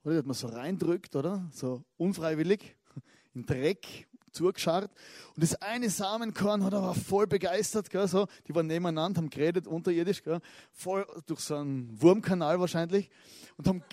oder? 0.03 0.15
Die 0.15 0.17
hat 0.17 0.25
man 0.25 0.35
so 0.35 0.47
reindrückt, 0.47 1.15
oder? 1.15 1.49
So 1.53 1.85
unfreiwillig, 1.95 2.75
in 3.33 3.45
Dreck, 3.45 4.09
zugescharrt. 4.31 4.91
Und 5.35 5.43
das 5.43 5.61
eine 5.61 5.89
Samenkorn 5.89 6.63
hat 6.63 6.73
er 6.73 6.81
war 6.81 6.95
voll 6.95 7.27
begeistert, 7.27 7.89
gell, 7.89 8.07
so. 8.07 8.27
die 8.47 8.55
waren 8.55 8.67
nebeneinander, 8.67 9.19
haben 9.19 9.29
geredet, 9.29 9.67
unterirdisch, 9.67 10.23
gell, 10.23 10.39
voll 10.71 11.05
durch 11.25 11.41
so 11.41 11.55
einen 11.55 12.01
Wurmkanal 12.01 12.59
wahrscheinlich 12.59 13.09
und 13.57 13.67
haben 13.67 13.83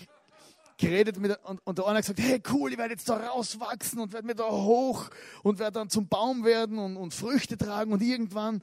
geredet 0.77 1.19
mit, 1.19 1.37
und, 1.43 1.59
und 1.65 1.77
der 1.77 1.85
eine 1.85 1.97
hat 1.97 2.03
gesagt, 2.03 2.19
hey 2.19 2.41
cool, 2.51 2.71
ich 2.71 2.77
werde 2.77 2.93
jetzt 2.93 3.07
da 3.07 3.17
rauswachsen 3.17 3.99
und 3.99 4.13
werde 4.13 4.25
mir 4.25 4.35
da 4.35 4.49
hoch 4.49 5.09
und 5.43 5.59
werde 5.59 5.73
dann 5.73 5.89
zum 5.89 6.07
Baum 6.07 6.45
werden 6.45 6.79
und, 6.79 6.97
und 6.97 7.13
Früchte 7.13 7.57
tragen 7.57 7.91
und 7.91 8.01
irgendwann 8.01 8.61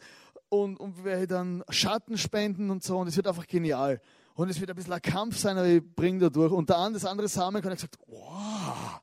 und, 0.49 0.81
und 0.81 1.05
werde 1.05 1.27
dann 1.27 1.63
Schatten 1.69 2.19
spenden 2.19 2.71
und 2.71 2.83
so 2.83 2.99
und 2.99 3.09
es 3.09 3.17
wird 3.17 3.27
einfach 3.27 3.47
genial. 3.47 4.01
Und 4.35 4.51
es 4.51 4.61
wird 4.61 4.69
ein 4.69 4.77
bisschen 4.77 4.93
ein 4.93 5.01
Kampf 5.01 5.39
sein, 5.39 5.57
aber 5.57 5.67
ich 5.67 5.83
bringe 5.83 6.19
da 6.19 6.29
durch. 6.29 6.53
Und 6.53 6.69
dann 6.69 6.93
das 6.93 7.07
andere 7.07 7.27
Samenkorn 7.27 7.73
hat 7.73 7.79
gesagt, 7.79 7.99
wow, 8.07 9.01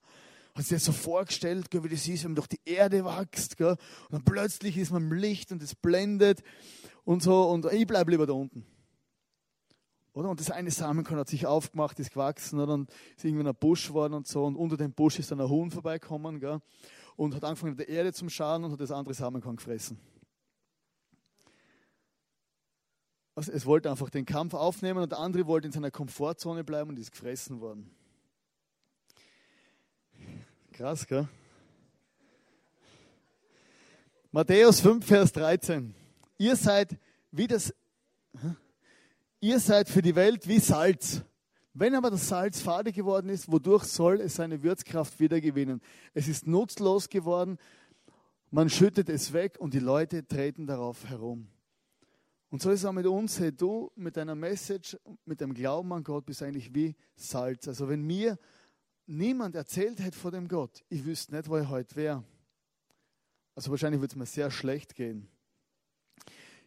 hat 0.55 0.65
sich 0.65 0.77
das 0.77 0.85
so 0.85 0.91
vorgestellt, 0.91 1.67
wie 1.71 1.89
das 1.89 2.07
ist, 2.07 2.23
wenn 2.23 2.31
man 2.31 2.35
durch 2.35 2.47
die 2.47 2.61
Erde 2.65 3.03
wächst. 3.05 3.59
Und 3.59 3.77
dann 4.11 4.23
plötzlich 4.23 4.77
ist 4.77 4.91
man 4.91 5.03
im 5.03 5.13
Licht 5.13 5.51
und 5.51 5.61
es 5.63 5.73
blendet 5.73 6.43
und 7.03 7.23
so. 7.23 7.49
Und 7.49 7.65
ich 7.71 7.87
bleibe 7.87 8.11
lieber 8.11 8.27
da 8.27 8.33
unten. 8.33 8.65
Oder? 10.13 10.29
Und 10.29 10.39
das 10.39 10.51
eine 10.51 10.69
Samenkorn 10.69 11.19
hat 11.19 11.27
sich 11.27 11.47
aufgemacht, 11.47 11.99
ist 11.99 12.11
gewachsen 12.11 12.59
oder? 12.59 12.75
und 12.75 12.91
ist 13.17 13.25
irgendwie 13.25 13.47
ein 13.47 13.55
Busch 13.55 13.87
geworden 13.87 14.13
und 14.13 14.27
so. 14.27 14.45
Und 14.45 14.55
unter 14.55 14.77
dem 14.77 14.93
Busch 14.93 15.17
ist 15.17 15.31
dann 15.31 15.41
ein 15.41 15.49
Huhn 15.49 15.71
vorbeikommen 15.71 16.39
gell? 16.39 16.59
und 17.15 17.33
hat 17.33 17.43
angefangen, 17.43 17.75
der 17.75 17.89
Erde 17.89 18.13
zu 18.13 18.29
schaden 18.29 18.65
und 18.65 18.71
hat 18.71 18.79
das 18.79 18.91
andere 18.91 19.15
Samenkorn 19.15 19.55
gefressen. 19.55 19.99
Also 23.35 23.51
es 23.51 23.65
wollte 23.65 23.89
einfach 23.89 24.11
den 24.11 24.25
Kampf 24.25 24.53
aufnehmen 24.53 25.01
und 25.01 25.11
der 25.11 25.17
andere 25.17 25.47
wollte 25.47 25.65
in 25.65 25.71
seiner 25.71 25.89
Komfortzone 25.89 26.63
bleiben 26.63 26.91
und 26.91 26.99
ist 26.99 27.11
gefressen 27.11 27.59
worden. 27.59 27.89
Krass, 30.73 31.05
gell? 31.05 31.27
Matthäus 34.31 34.79
5, 34.81 35.05
Vers 35.05 35.31
13. 35.31 35.93
Ihr 36.39 36.55
seid 36.55 36.97
wie 37.31 37.45
das, 37.45 37.71
ihr 39.39 39.59
seid 39.59 39.87
für 39.87 40.01
die 40.01 40.15
Welt 40.15 40.47
wie 40.47 40.57
Salz. 40.57 41.21
Wenn 41.75 41.93
aber 41.93 42.09
das 42.09 42.27
Salz 42.27 42.59
fade 42.59 42.91
geworden 42.91 43.29
ist, 43.29 43.51
wodurch 43.51 43.83
soll 43.83 44.19
es 44.19 44.37
seine 44.37 44.63
Würzkraft 44.63 45.19
wiedergewinnen? 45.19 45.79
Es 46.15 46.27
ist 46.27 46.47
nutzlos 46.47 47.07
geworden, 47.07 47.59
man 48.49 48.67
schüttet 48.67 49.09
es 49.09 49.31
weg 49.31 49.57
und 49.59 49.75
die 49.75 49.79
Leute 49.79 50.25
treten 50.25 50.65
darauf 50.65 51.05
herum. 51.05 51.49
Und 52.49 52.63
so 52.63 52.71
ist 52.71 52.79
es 52.79 52.85
auch 52.85 52.93
mit 52.93 53.05
uns, 53.05 53.39
hey, 53.39 53.51
du 53.51 53.91
mit 53.95 54.17
deiner 54.17 54.35
Message, 54.35 54.97
mit 55.25 55.39
dem 55.39 55.53
Glauben 55.53 55.93
an 55.93 56.03
Gott 56.03 56.25
bist 56.25 56.41
eigentlich 56.41 56.73
wie 56.73 56.95
Salz. 57.15 57.67
Also 57.67 57.89
wenn 57.89 58.01
mir 58.01 58.39
niemand 59.05 59.55
erzählt 59.55 59.99
hätte 59.99 60.17
von 60.17 60.31
dem 60.31 60.47
Gott, 60.47 60.83
ich 60.89 61.03
wüsste 61.05 61.35
nicht, 61.35 61.49
wo 61.49 61.57
ich 61.57 61.67
heute 61.67 61.95
wäre. 61.95 62.23
Also 63.55 63.69
wahrscheinlich 63.71 64.01
würde 64.01 64.11
es 64.11 64.15
mir 64.15 64.25
sehr 64.25 64.49
schlecht 64.49 64.95
gehen. 64.95 65.27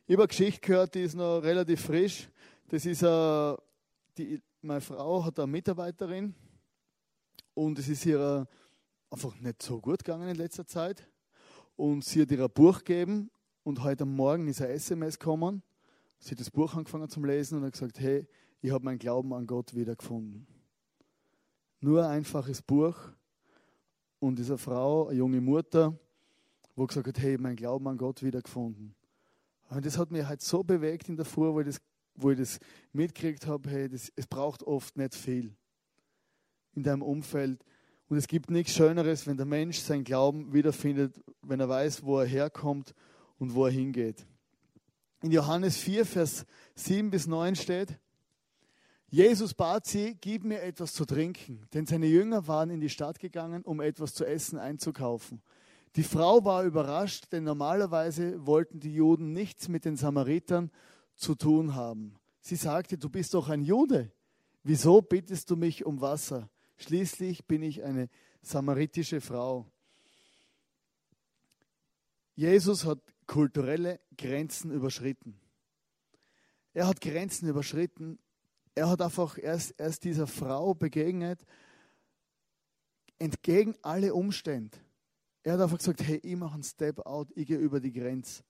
Ich 0.06 0.12
habe 0.12 0.22
eine 0.22 0.28
Geschichte 0.28 0.60
gehört, 0.60 0.94
die 0.94 1.02
ist 1.02 1.14
noch 1.14 1.40
relativ 1.40 1.80
frisch. 1.80 2.28
Das 2.68 2.86
ist 2.86 3.02
eine, 3.02 3.56
äh, 3.58 3.62
die, 4.16 4.42
meine 4.62 4.80
Frau 4.80 5.24
hat 5.24 5.38
eine 5.38 5.48
Mitarbeiterin 5.48 6.34
und 7.54 7.78
es 7.78 7.88
ist 7.88 8.06
ihr 8.06 8.46
einfach 9.10 9.34
nicht 9.40 9.62
so 9.62 9.80
gut 9.80 10.04
gegangen 10.04 10.28
in 10.28 10.36
letzter 10.36 10.66
Zeit. 10.66 11.08
Und 11.74 12.04
sie 12.04 12.22
hat 12.22 12.30
ihr 12.30 12.44
ein 12.44 12.50
Buch 12.50 12.78
gegeben 12.78 13.30
und 13.64 13.82
heute 13.82 14.04
Morgen 14.04 14.46
ist 14.48 14.62
ein 14.62 14.70
SMS 14.70 15.18
gekommen. 15.18 15.62
Sie 16.18 16.30
hat 16.30 16.40
das 16.40 16.50
Buch 16.50 16.74
angefangen 16.74 17.08
zu 17.08 17.22
lesen 17.24 17.58
und 17.58 17.64
hat 17.64 17.72
gesagt, 17.72 17.98
hey, 17.98 18.26
ich 18.60 18.70
habe 18.70 18.84
meinen 18.84 18.98
Glauben 18.98 19.32
an 19.34 19.46
Gott 19.46 19.74
wiedergefunden. 19.74 20.46
Nur 21.80 22.04
ein 22.04 22.18
einfaches 22.18 22.62
Buch 22.62 22.96
und 24.18 24.38
diese 24.38 24.58
Frau, 24.58 25.08
eine 25.08 25.18
junge 25.18 25.40
Mutter, 25.40 25.98
wo 26.74 26.86
gesagt 26.86 27.06
hat, 27.08 27.18
hey, 27.18 27.38
mein 27.38 27.56
Glauben 27.56 27.86
an 27.88 27.96
Gott 27.96 28.22
wiedergefunden. 28.22 28.94
Und 29.68 29.84
das 29.84 29.98
hat 29.98 30.10
mich 30.10 30.24
halt 30.24 30.42
so 30.42 30.62
bewegt 30.62 31.08
in 31.08 31.16
der 31.16 31.24
Fuhr, 31.24 31.54
wo 31.54 31.60
ich 31.60 31.66
das 31.66 31.80
wo 32.16 32.30
ich 32.30 32.38
das 32.38 32.58
mitgekriegt 32.92 33.46
habe, 33.46 33.68
hey, 33.70 33.88
das, 33.88 34.12
es 34.16 34.26
braucht 34.26 34.62
oft 34.62 34.96
nicht 34.96 35.14
viel 35.14 35.54
in 36.74 36.82
deinem 36.82 37.02
Umfeld. 37.02 37.64
Und 38.08 38.16
es 38.16 38.28
gibt 38.28 38.50
nichts 38.50 38.72
Schöneres, 38.74 39.26
wenn 39.26 39.36
der 39.36 39.46
Mensch 39.46 39.78
seinen 39.78 40.04
Glauben 40.04 40.52
wiederfindet, 40.52 41.20
wenn 41.42 41.60
er 41.60 41.68
weiß, 41.68 42.04
wo 42.04 42.20
er 42.20 42.26
herkommt 42.26 42.94
und 43.38 43.54
wo 43.54 43.66
er 43.66 43.72
hingeht. 43.72 44.26
In 45.22 45.32
Johannes 45.32 45.76
4, 45.78 46.06
Vers 46.06 46.46
7 46.76 47.10
bis 47.10 47.26
9 47.26 47.56
steht, 47.56 47.98
Jesus 49.08 49.54
bat 49.54 49.86
sie, 49.86 50.16
gib 50.20 50.44
mir 50.44 50.62
etwas 50.62 50.92
zu 50.92 51.04
trinken, 51.04 51.66
denn 51.72 51.86
seine 51.86 52.06
Jünger 52.06 52.48
waren 52.48 52.70
in 52.70 52.80
die 52.80 52.88
Stadt 52.88 53.20
gegangen, 53.20 53.62
um 53.62 53.80
etwas 53.80 54.14
zu 54.14 54.24
essen 54.24 54.58
einzukaufen. 54.58 55.42
Die 55.94 56.02
Frau 56.02 56.44
war 56.44 56.64
überrascht, 56.64 57.32
denn 57.32 57.44
normalerweise 57.44 58.44
wollten 58.44 58.80
die 58.80 58.92
Juden 58.92 59.32
nichts 59.32 59.68
mit 59.68 59.84
den 59.84 59.96
Samaritern 59.96 60.70
zu 61.14 61.34
tun 61.34 61.74
haben. 61.74 62.16
Sie 62.40 62.56
sagte, 62.56 62.98
du 62.98 63.08
bist 63.08 63.32
doch 63.34 63.48
ein 63.48 63.62
Jude. 63.62 64.12
Wieso 64.62 65.00
bittest 65.00 65.50
du 65.50 65.56
mich 65.56 65.86
um 65.86 66.00
Wasser? 66.00 66.50
Schließlich 66.76 67.46
bin 67.46 67.62
ich 67.62 67.82
eine 67.84 68.08
samaritische 68.42 69.20
Frau. 69.20 69.66
Jesus 72.34 72.84
hat 72.84 72.98
kulturelle 73.26 74.00
Grenzen 74.18 74.70
überschritten. 74.70 75.40
Er 76.74 76.86
hat 76.86 77.00
Grenzen 77.00 77.48
überschritten. 77.48 78.18
Er 78.76 78.90
hat 78.90 79.00
einfach 79.00 79.38
erst, 79.38 79.74
erst 79.78 80.04
dieser 80.04 80.26
Frau 80.26 80.74
begegnet, 80.74 81.44
entgegen 83.18 83.74
alle 83.80 84.12
Umstände. 84.12 84.76
Er 85.42 85.54
hat 85.54 85.62
einfach 85.62 85.78
gesagt, 85.78 86.02
hey, 86.02 86.20
ich 86.22 86.36
mache 86.36 86.54
einen 86.54 86.62
Step 86.62 87.00
out, 87.06 87.32
ich 87.34 87.46
gehe 87.46 87.56
über 87.56 87.80
die 87.80 87.92
Grenze. 87.92 88.44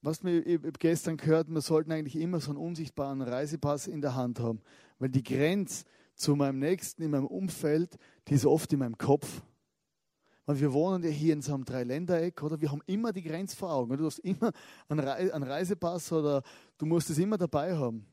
Was 0.00 0.22
mir 0.22 0.42
gestern 0.78 1.18
gehört, 1.18 1.50
wir 1.50 1.60
sollten 1.60 1.92
eigentlich 1.92 2.16
immer 2.16 2.40
so 2.40 2.52
einen 2.52 2.58
unsichtbaren 2.58 3.20
Reisepass 3.20 3.86
in 3.86 4.00
der 4.00 4.14
Hand 4.14 4.40
haben, 4.40 4.62
weil 4.98 5.10
die 5.10 5.22
Grenze 5.22 5.84
zu 6.14 6.36
meinem 6.36 6.60
Nächsten 6.60 7.02
in 7.02 7.10
meinem 7.10 7.26
Umfeld, 7.26 7.98
die 8.28 8.34
ist 8.34 8.46
oft 8.46 8.72
in 8.72 8.78
meinem 8.78 8.96
Kopf. 8.96 9.42
Weil 10.48 10.60
wir 10.60 10.72
wohnen 10.72 11.04
ja 11.04 11.10
hier 11.10 11.34
in 11.34 11.42
so 11.42 11.52
einem 11.52 11.66
Dreiländereck, 11.66 12.42
oder? 12.42 12.58
Wir 12.58 12.72
haben 12.72 12.80
immer 12.86 13.12
die 13.12 13.22
Grenze 13.22 13.54
vor 13.54 13.70
Augen. 13.70 13.94
Du 13.98 14.06
hast 14.06 14.18
immer 14.20 14.50
einen 14.88 15.42
Reisepass 15.42 16.10
oder 16.10 16.42
du 16.78 16.86
musst 16.86 17.10
es 17.10 17.18
immer 17.18 17.36
dabei 17.36 17.76
haben. 17.76 18.06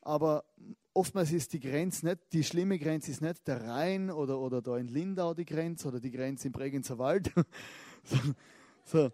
Aber 0.00 0.44
oftmals 0.92 1.30
ist 1.30 1.52
die 1.52 1.60
Grenze 1.60 2.06
nicht, 2.06 2.18
die 2.32 2.42
schlimme 2.42 2.80
Grenze 2.80 3.12
ist 3.12 3.22
nicht 3.22 3.46
der 3.46 3.68
Rhein 3.68 4.10
oder, 4.10 4.40
oder 4.40 4.60
da 4.60 4.76
in 4.78 4.88
Lindau 4.88 5.32
die 5.32 5.44
Grenze 5.44 5.86
oder 5.86 6.00
die 6.00 6.10
Grenze 6.10 6.48
im 6.48 6.52
Bregenzer 6.52 6.98
Wald. 6.98 7.30
so, 8.02 8.18
so. 8.84 9.10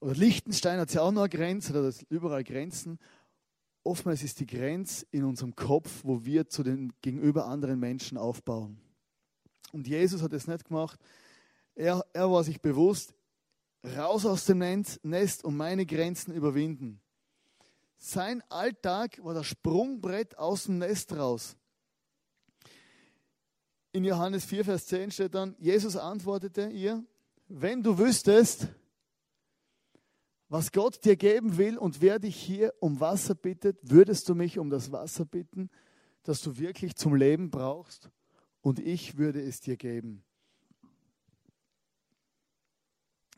Oder 0.00 0.14
Liechtenstein 0.16 0.80
hat 0.80 0.92
ja 0.92 1.02
auch 1.02 1.12
noch 1.12 1.22
eine 1.22 1.28
Grenze, 1.28 1.78
oder 1.78 1.94
überall 2.08 2.42
Grenzen. 2.42 2.98
Oftmals 3.84 4.24
ist 4.24 4.40
die 4.40 4.46
Grenze 4.46 5.06
in 5.12 5.22
unserem 5.22 5.54
Kopf, 5.54 6.00
wo 6.02 6.24
wir 6.24 6.48
zu 6.48 6.64
den 6.64 6.92
gegenüber 7.02 7.46
anderen 7.46 7.78
Menschen 7.78 8.18
aufbauen. 8.18 8.80
Und 9.70 9.86
Jesus 9.86 10.22
hat 10.22 10.32
es 10.32 10.48
nicht 10.48 10.64
gemacht. 10.64 10.98
Er, 11.74 12.04
er 12.12 12.30
war 12.30 12.44
sich 12.44 12.60
bewusst, 12.60 13.14
raus 13.96 14.26
aus 14.26 14.44
dem 14.44 14.58
Nest 14.58 15.44
und 15.44 15.56
meine 15.56 15.86
Grenzen 15.86 16.32
überwinden. 16.34 17.00
Sein 17.98 18.42
Alltag 18.48 19.22
war 19.24 19.34
das 19.34 19.46
Sprungbrett 19.46 20.36
aus 20.38 20.64
dem 20.64 20.78
Nest 20.78 21.12
raus. 21.14 21.56
In 23.92 24.04
Johannes 24.04 24.44
4, 24.44 24.64
Vers 24.64 24.86
10 24.86 25.10
steht 25.10 25.34
dann, 25.34 25.54
Jesus 25.58 25.96
antwortete 25.96 26.68
ihr, 26.68 27.04
wenn 27.48 27.82
du 27.82 27.98
wüsstest, 27.98 28.68
was 30.48 30.72
Gott 30.72 31.04
dir 31.04 31.16
geben 31.16 31.56
will 31.58 31.78
und 31.78 32.00
wer 32.00 32.18
dich 32.18 32.36
hier 32.36 32.74
um 32.80 33.00
Wasser 33.00 33.34
bittet, 33.34 33.78
würdest 33.82 34.28
du 34.28 34.34
mich 34.34 34.58
um 34.58 34.70
das 34.70 34.92
Wasser 34.92 35.24
bitten, 35.24 35.70
das 36.22 36.40
du 36.40 36.58
wirklich 36.58 36.96
zum 36.96 37.14
Leben 37.14 37.50
brauchst 37.50 38.10
und 38.62 38.78
ich 38.78 39.16
würde 39.16 39.40
es 39.40 39.60
dir 39.60 39.76
geben. 39.76 40.24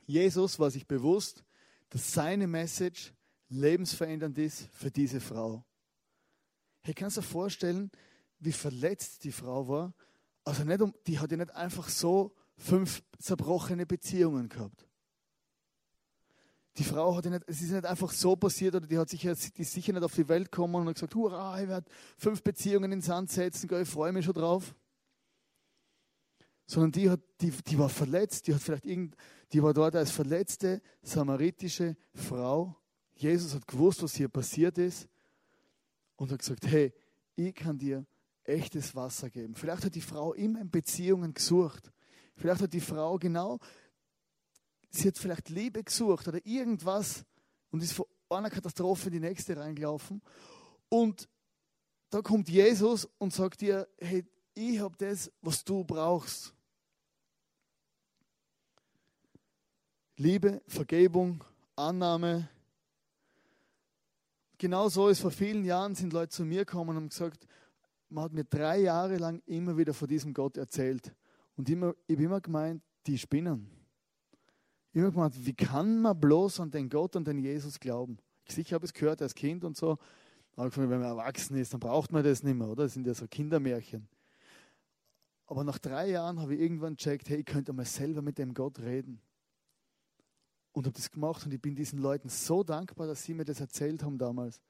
Jesus 0.06 0.58
war 0.58 0.70
sich 0.70 0.86
bewusst, 0.86 1.44
dass 1.90 2.12
seine 2.12 2.46
Message 2.46 3.12
lebensverändernd 3.48 4.36
ist 4.38 4.68
für 4.72 4.90
diese 4.90 5.20
Frau. 5.20 5.64
Hey, 6.82 6.94
kannst 6.94 7.16
du 7.16 7.20
dir 7.20 7.26
vorstellen, 7.26 7.90
wie 8.38 8.52
verletzt 8.52 9.24
die 9.24 9.32
Frau 9.32 9.68
war? 9.68 9.94
Also 10.44 10.64
nicht 10.64 10.80
um, 10.80 10.94
die 11.06 11.18
hat 11.18 11.30
ja 11.30 11.36
nicht 11.36 11.54
einfach 11.54 11.88
so 11.88 12.34
fünf 12.56 13.02
zerbrochene 13.18 13.86
Beziehungen 13.86 14.48
gehabt 14.48 14.86
die 16.76 16.84
Frau 16.84 17.16
hat 17.16 17.24
nicht, 17.26 17.44
es 17.46 17.60
ist 17.60 17.70
nicht 17.70 17.86
einfach 17.86 18.10
so 18.10 18.34
passiert 18.34 18.74
oder 18.74 18.86
die 18.86 18.98
hat 18.98 19.08
sicher, 19.08 19.34
die 19.34 19.62
ist 19.62 19.72
sicher 19.72 19.92
nicht 19.92 20.02
auf 20.02 20.14
die 20.14 20.28
Welt 20.28 20.50
gekommen 20.50 20.74
und 20.74 20.88
hat 20.88 20.94
gesagt, 20.94 21.14
hurra, 21.14 21.60
ich 21.60 21.68
werde 21.68 21.88
fünf 22.18 22.42
Beziehungen 22.42 22.84
in 22.84 22.98
den 22.98 23.00
Sand 23.00 23.30
setzen, 23.30 23.70
ich 23.80 23.88
freue 23.88 24.12
mich 24.12 24.24
schon 24.24 24.34
drauf. 24.34 24.74
Sondern 26.66 26.92
die, 26.92 27.10
hat, 27.10 27.20
die, 27.40 27.50
die 27.50 27.78
war 27.78 27.88
verletzt, 27.88 28.46
die 28.46 28.54
hat 28.54 28.62
vielleicht 28.62 28.86
irgend, 28.86 29.14
die 29.54 29.62
war 29.62 29.72
dort 29.72 29.96
als 29.96 30.10
verletzte 30.10 30.82
samaritische 31.02 31.96
Frau. 32.12 32.76
Jesus 33.14 33.54
hat 33.54 33.66
gewusst, 33.66 34.02
was 34.02 34.14
hier 34.14 34.28
passiert 34.28 34.76
ist 34.76 35.08
und 36.16 36.30
hat 36.30 36.40
gesagt, 36.40 36.66
hey, 36.66 36.92
ich 37.36 37.54
kann 37.54 37.78
dir 37.78 38.04
echtes 38.44 38.94
Wasser 38.94 39.30
geben. 39.30 39.54
Vielleicht 39.54 39.84
hat 39.84 39.94
die 39.94 40.02
Frau 40.02 40.34
immer 40.34 40.60
in 40.60 40.70
Beziehungen 40.70 41.32
gesucht. 41.32 41.90
Vielleicht 42.36 42.60
hat 42.60 42.72
die 42.72 42.80
Frau 42.80 43.16
genau 43.18 43.58
sie 44.94 45.08
hat 45.08 45.18
vielleicht 45.18 45.48
Liebe 45.48 45.82
gesucht 45.82 46.28
oder 46.28 46.44
irgendwas 46.44 47.24
und 47.70 47.82
ist 47.82 47.92
von 47.92 48.06
einer 48.28 48.50
Katastrophe 48.50 49.06
in 49.08 49.14
die 49.14 49.20
nächste 49.20 49.56
reingelaufen. 49.56 50.22
Und 50.88 51.28
da 52.10 52.22
kommt 52.22 52.48
Jesus 52.48 53.08
und 53.18 53.32
sagt 53.32 53.60
dir, 53.60 53.88
hey, 53.98 54.24
ich 54.54 54.78
habe 54.78 54.96
das, 54.96 55.32
was 55.40 55.64
du 55.64 55.84
brauchst. 55.84 56.54
Liebe, 60.16 60.62
Vergebung, 60.68 61.42
Annahme. 61.74 62.48
Genau 64.58 64.88
so 64.88 65.08
ist 65.08 65.18
vor 65.18 65.32
vielen 65.32 65.64
Jahren 65.64 65.96
sind 65.96 66.12
Leute 66.12 66.28
zu 66.28 66.44
mir 66.44 66.64
gekommen 66.64 66.90
und 66.90 66.96
haben 66.96 67.08
gesagt, 67.08 67.48
man 68.10 68.22
hat 68.22 68.32
mir 68.32 68.44
drei 68.44 68.78
Jahre 68.78 69.16
lang 69.16 69.42
immer 69.46 69.76
wieder 69.76 69.92
von 69.92 70.06
diesem 70.06 70.32
Gott 70.32 70.56
erzählt. 70.56 71.12
Und 71.56 71.68
immer, 71.68 71.96
ich 72.06 72.14
habe 72.14 72.22
immer 72.22 72.40
gemeint, 72.40 72.80
die 73.08 73.18
spinnen. 73.18 73.68
Ich 74.92 75.00
habe 75.00 75.10
gemeint, 75.10 75.34
wie 75.44 75.52
kann 75.52 76.00
man 76.00 76.20
bloß 76.20 76.60
an 76.60 76.70
den 76.70 76.88
Gott 76.88 77.16
und 77.16 77.26
den 77.26 77.40
Jesus 77.40 77.80
glauben? 77.80 78.18
Ich 78.44 78.54
sicher 78.54 78.76
habe 78.76 78.86
es 78.86 78.92
gehört 78.92 79.20
als 79.20 79.34
Kind 79.34 79.64
und 79.64 79.76
so. 79.76 79.98
Aber 80.54 80.76
wenn 80.76 80.90
man 80.90 81.02
erwachsen 81.02 81.56
ist, 81.56 81.72
dann 81.72 81.80
braucht 81.80 82.12
man 82.12 82.22
das 82.22 82.44
nicht 82.44 82.54
mehr, 82.54 82.68
oder? 82.68 82.84
Das 82.84 82.94
sind 82.94 83.04
ja 83.04 83.14
so 83.14 83.26
Kindermärchen. 83.26 84.06
Aber 85.46 85.64
nach 85.64 85.78
drei 85.78 86.10
Jahren 86.10 86.40
habe 86.40 86.54
ich 86.54 86.60
irgendwann 86.60 86.94
gecheckt, 86.94 87.28
hey, 87.28 87.38
ich 87.38 87.46
könnte 87.46 87.72
mal 87.72 87.84
selber 87.84 88.22
mit 88.22 88.38
dem 88.38 88.54
Gott 88.54 88.78
reden. 88.78 89.20
Und 90.74 90.86
habe 90.86 90.96
das 90.96 91.10
gemacht 91.10 91.46
und 91.46 91.54
ich 91.54 91.62
bin 91.62 91.74
diesen 91.74 92.00
Leuten 92.00 92.28
so 92.28 92.62
dankbar, 92.62 93.06
dass 93.06 93.22
sie 93.22 93.32
mir 93.32 93.44
das 93.44 93.60
erzählt 93.60 94.02
haben 94.02 94.18
damals. 94.18 94.60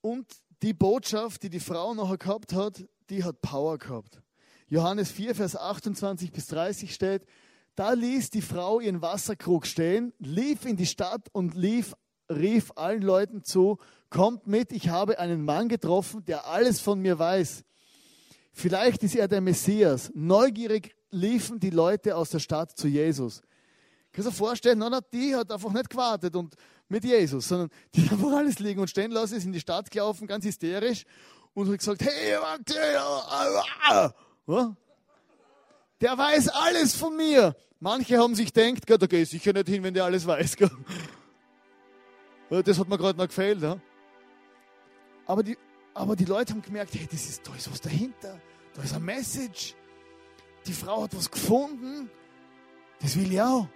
Und 0.00 0.26
die 0.62 0.72
Botschaft, 0.72 1.42
die 1.42 1.50
die 1.50 1.60
Frau 1.60 1.94
nachher 1.94 2.16
gehabt 2.16 2.52
hat, 2.52 2.88
die 3.10 3.24
hat 3.24 3.42
Power 3.42 3.76
gehabt. 3.76 4.22
Johannes 4.68 5.10
4, 5.10 5.34
Vers 5.34 5.56
28 5.56 6.30
bis 6.32 6.46
30 6.46 6.94
steht, 6.94 7.26
Da 7.74 7.92
ließ 7.92 8.30
die 8.30 8.40
Frau 8.40 8.80
ihren 8.80 9.02
Wasserkrug 9.02 9.66
stehen, 9.66 10.12
lief 10.18 10.64
in 10.64 10.76
die 10.76 10.86
Stadt 10.86 11.28
und 11.32 11.54
lief, 11.54 11.94
rief 12.30 12.72
allen 12.76 13.02
Leuten 13.02 13.44
zu, 13.44 13.78
kommt 14.10 14.46
mit, 14.46 14.72
ich 14.72 14.88
habe 14.88 15.18
einen 15.18 15.44
Mann 15.44 15.68
getroffen, 15.68 16.24
der 16.24 16.46
alles 16.46 16.80
von 16.80 17.00
mir 17.00 17.18
weiß. 17.18 17.64
Vielleicht 18.52 19.02
ist 19.02 19.14
er 19.14 19.28
der 19.28 19.42
Messias. 19.42 20.10
Neugierig 20.14 20.95
liefen 21.16 21.58
die 21.58 21.70
Leute 21.70 22.16
aus 22.16 22.30
der 22.30 22.38
Stadt 22.38 22.76
zu 22.76 22.88
Jesus. 22.88 23.42
Kannst 24.12 24.26
du 24.26 24.30
dir 24.30 24.36
vorstellen, 24.36 24.78
na, 24.78 25.00
die 25.00 25.34
hat 25.34 25.50
einfach 25.50 25.72
nicht 25.72 25.90
gewartet 25.90 26.34
und 26.36 26.54
mit 26.88 27.04
Jesus, 27.04 27.48
sondern 27.48 27.68
die 27.94 28.04
hat 28.04 28.12
einfach 28.12 28.32
alles 28.36 28.58
liegen 28.58 28.80
und 28.80 28.88
stehen 28.88 29.10
lassen, 29.10 29.36
ist 29.36 29.44
in 29.44 29.52
die 29.52 29.60
Stadt 29.60 29.90
gelaufen, 29.90 30.26
ganz 30.26 30.44
hysterisch 30.44 31.04
und 31.54 31.70
hat 31.70 31.78
gesagt, 31.78 32.02
hey, 32.02 32.36
der 36.00 36.18
weiß 36.18 36.48
alles 36.48 36.94
von 36.94 37.16
mir. 37.16 37.56
Manche 37.80 38.18
haben 38.18 38.34
sich 38.34 38.52
gedacht, 38.52 39.02
da 39.02 39.06
gehe 39.06 39.22
ich 39.22 39.30
sicher 39.30 39.52
nicht 39.52 39.68
hin, 39.68 39.82
wenn 39.82 39.94
der 39.94 40.04
alles 40.04 40.26
weiß. 40.26 40.56
Das 42.48 42.78
hat 42.78 42.88
mir 42.88 42.96
gerade 42.96 43.18
noch 43.18 43.26
gefehlt. 43.26 43.62
Aber 45.26 45.42
die, 45.42 45.58
aber 45.92 46.14
die 46.14 46.24
Leute 46.24 46.52
haben 46.52 46.62
gemerkt, 46.62 46.94
hey, 46.94 47.08
das 47.10 47.26
ist, 47.26 47.46
da 47.46 47.54
ist 47.54 47.70
was 47.70 47.80
dahinter. 47.80 48.40
Da 48.74 48.82
ist 48.82 48.94
ein 48.94 49.04
Message. 49.04 49.74
Die 50.66 50.72
Frau 50.72 51.04
hat 51.04 51.16
was 51.16 51.30
gefunden. 51.30 52.10
Das 53.00 53.16
will 53.16 53.32
ich 53.32 53.40
auch. 53.40 53.68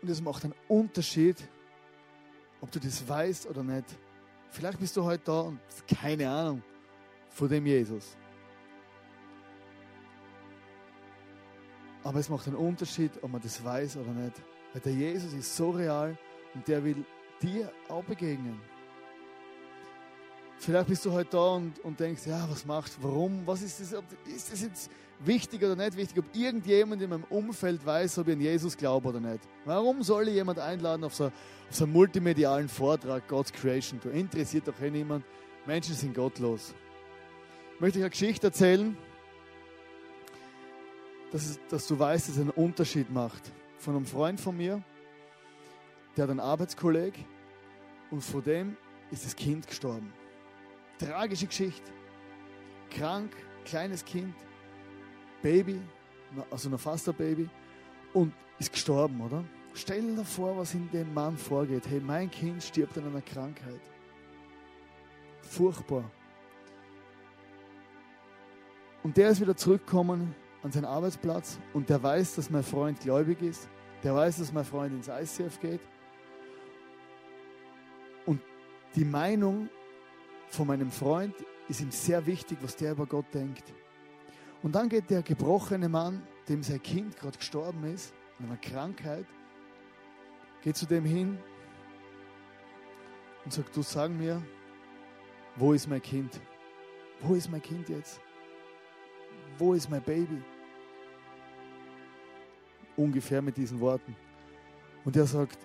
Und 0.00 0.08
es 0.08 0.20
macht 0.22 0.44
einen 0.44 0.54
Unterschied, 0.68 1.36
ob 2.60 2.70
du 2.70 2.78
das 2.78 3.06
weißt 3.06 3.46
oder 3.46 3.62
nicht. 3.62 3.84
Vielleicht 4.50 4.78
bist 4.78 4.96
du 4.96 5.04
heute 5.04 5.24
da 5.24 5.40
und 5.40 5.60
keine 5.86 6.28
Ahnung 6.28 6.62
von 7.28 7.48
dem 7.48 7.66
Jesus. 7.66 8.16
Aber 12.02 12.18
es 12.18 12.28
macht 12.28 12.46
einen 12.46 12.56
Unterschied, 12.56 13.12
ob 13.22 13.30
man 13.30 13.42
das 13.42 13.62
weiß 13.62 13.98
oder 13.98 14.12
nicht. 14.12 14.42
Weil 14.72 14.80
der 14.80 14.92
Jesus 14.92 15.32
ist 15.34 15.54
so 15.54 15.70
real 15.70 16.16
und 16.54 16.66
der 16.66 16.82
will 16.82 17.04
dir 17.42 17.70
auch 17.88 18.04
begegnen. 18.04 18.60
Vielleicht 20.62 20.88
bist 20.88 21.06
du 21.06 21.12
heute 21.12 21.30
da 21.30 21.54
und, 21.54 21.78
und 21.82 21.98
denkst, 21.98 22.26
ja, 22.26 22.46
was 22.50 22.66
macht, 22.66 22.92
warum, 23.00 23.46
was 23.46 23.62
ist 23.62 23.80
das, 23.80 23.94
ist 24.26 24.52
das 24.52 24.60
jetzt 24.60 24.90
wichtig 25.20 25.64
oder 25.64 25.74
nicht 25.74 25.96
wichtig, 25.96 26.18
ob 26.18 26.36
irgendjemand 26.36 27.00
in 27.00 27.08
meinem 27.08 27.24
Umfeld 27.30 27.84
weiß, 27.84 28.18
ob 28.18 28.28
ich 28.28 28.34
an 28.34 28.42
Jesus 28.42 28.76
glaube 28.76 29.08
oder 29.08 29.20
nicht. 29.20 29.40
Warum 29.64 30.02
soll 30.02 30.28
ich 30.28 30.34
jemand 30.34 30.58
einladen 30.58 31.04
auf 31.04 31.14
so, 31.14 31.26
auf 31.26 31.32
so 31.70 31.84
einen 31.84 31.94
multimedialen 31.94 32.68
Vortrag, 32.68 33.26
God's 33.26 33.50
Creation? 33.50 34.00
Du 34.02 34.10
interessiert 34.10 34.68
doch 34.68 34.78
eh 34.82 34.90
niemand. 34.90 35.24
Menschen 35.64 35.94
sind 35.94 36.14
gottlos. 36.14 36.74
Ich 37.76 37.80
möchte 37.80 37.98
euch 37.98 38.04
eine 38.04 38.10
Geschichte 38.10 38.48
erzählen, 38.48 38.98
dass, 41.32 41.46
es, 41.46 41.60
dass 41.70 41.86
du 41.86 41.98
weißt, 41.98 42.28
dass 42.28 42.34
es 42.34 42.40
einen 42.40 42.50
Unterschied 42.50 43.10
macht. 43.10 43.50
Von 43.78 43.96
einem 43.96 44.04
Freund 44.04 44.38
von 44.38 44.58
mir, 44.58 44.82
der 46.18 46.24
hat 46.24 46.30
einen 46.30 46.40
Arbeitskolleg 46.40 47.14
und 48.10 48.20
vor 48.20 48.42
dem 48.42 48.76
ist 49.10 49.24
das 49.24 49.34
Kind 49.34 49.66
gestorben. 49.66 50.19
Tragische 51.00 51.46
Geschichte. 51.46 51.90
Krank, 52.90 53.32
kleines 53.64 54.04
Kind, 54.04 54.34
Baby, 55.42 55.80
also 56.50 56.68
noch 56.68 56.80
fast 56.80 57.08
ein 57.08 57.14
Baby, 57.14 57.48
und 58.12 58.34
ist 58.58 58.72
gestorben, 58.72 59.20
oder? 59.20 59.44
Stell 59.72 60.02
dir 60.14 60.24
vor, 60.24 60.56
was 60.58 60.74
in 60.74 60.90
dem 60.90 61.14
Mann 61.14 61.36
vorgeht. 61.36 61.88
Hey, 61.88 62.00
mein 62.00 62.30
Kind 62.30 62.62
stirbt 62.62 62.98
an 62.98 63.06
einer 63.06 63.22
Krankheit. 63.22 63.80
Furchtbar. 65.42 66.04
Und 69.02 69.16
der 69.16 69.30
ist 69.30 69.40
wieder 69.40 69.56
zurückgekommen 69.56 70.34
an 70.62 70.72
seinen 70.72 70.84
Arbeitsplatz 70.84 71.58
und 71.72 71.88
der 71.88 72.02
weiß, 72.02 72.34
dass 72.34 72.50
mein 72.50 72.64
Freund 72.64 73.00
gläubig 73.00 73.40
ist. 73.40 73.68
Der 74.02 74.14
weiß, 74.14 74.38
dass 74.38 74.52
mein 74.52 74.64
Freund 74.64 74.92
ins 74.92 75.08
ICF 75.08 75.60
geht. 75.60 75.80
Und 78.26 78.42
die 78.94 79.04
Meinung 79.04 79.70
von 80.50 80.66
meinem 80.66 80.90
Freund 80.90 81.34
ist 81.68 81.80
ihm 81.80 81.90
sehr 81.90 82.24
wichtig, 82.26 82.58
was 82.60 82.76
der 82.76 82.92
über 82.92 83.06
Gott 83.06 83.26
denkt. 83.32 83.72
Und 84.62 84.74
dann 84.74 84.88
geht 84.88 85.08
der 85.08 85.22
gebrochene 85.22 85.88
Mann, 85.88 86.22
dem 86.48 86.62
sein 86.62 86.82
Kind 86.82 87.16
gerade 87.16 87.38
gestorben 87.38 87.84
ist, 87.84 88.12
an 88.38 88.46
einer 88.46 88.56
Krankheit, 88.56 89.26
geht 90.62 90.76
zu 90.76 90.86
dem 90.86 91.04
hin 91.04 91.38
und 93.44 93.52
sagt, 93.52 93.74
du 93.74 93.82
sag 93.82 94.10
mir, 94.10 94.42
wo 95.56 95.72
ist 95.72 95.88
mein 95.88 96.02
Kind? 96.02 96.40
Wo 97.20 97.34
ist 97.34 97.50
mein 97.50 97.62
Kind 97.62 97.88
jetzt? 97.88 98.20
Wo 99.58 99.74
ist 99.74 99.88
mein 99.88 100.02
Baby? 100.02 100.42
Ungefähr 102.96 103.40
mit 103.40 103.56
diesen 103.56 103.80
Worten. 103.80 104.14
Und 105.04 105.16
er 105.16 105.26
sagt, 105.26 105.58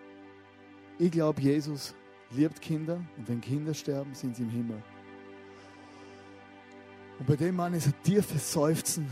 ich 0.98 1.12
glaube, 1.12 1.42
Jesus 1.42 1.94
liebt 2.32 2.62
Kinder 2.62 3.02
und 3.18 3.28
wenn 3.28 3.42
Kinder 3.42 3.74
sterben, 3.74 4.14
sind 4.14 4.36
sie 4.36 4.44
im 4.44 4.50
Himmel. 4.50 4.82
Und 7.20 7.28
bei 7.28 7.36
dem 7.36 7.56
Mann 7.56 7.74
ist 7.74 7.88
ein 7.88 7.94
tiefes 8.04 8.52
Seufzen 8.52 9.10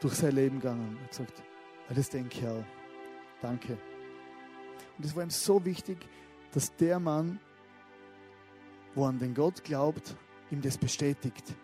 durch 0.00 0.14
sein 0.14 0.34
Leben 0.34 0.60
gegangen. 0.60 0.96
Er 0.96 1.02
hat 1.02 1.10
gesagt, 1.10 1.42
das 1.88 2.10
denke 2.10 2.38
ich 2.38 2.46
auch. 2.46 2.64
Danke. 3.40 3.78
Und 4.96 5.04
es 5.04 5.14
war 5.14 5.22
ihm 5.22 5.30
so 5.30 5.64
wichtig, 5.64 5.98
dass 6.52 6.74
der 6.76 7.00
Mann, 7.00 7.40
wo 8.94 9.06
an 9.06 9.18
den 9.18 9.34
Gott 9.34 9.64
glaubt, 9.64 10.16
ihm 10.50 10.60
das 10.60 10.78
bestätigt. 10.78 11.54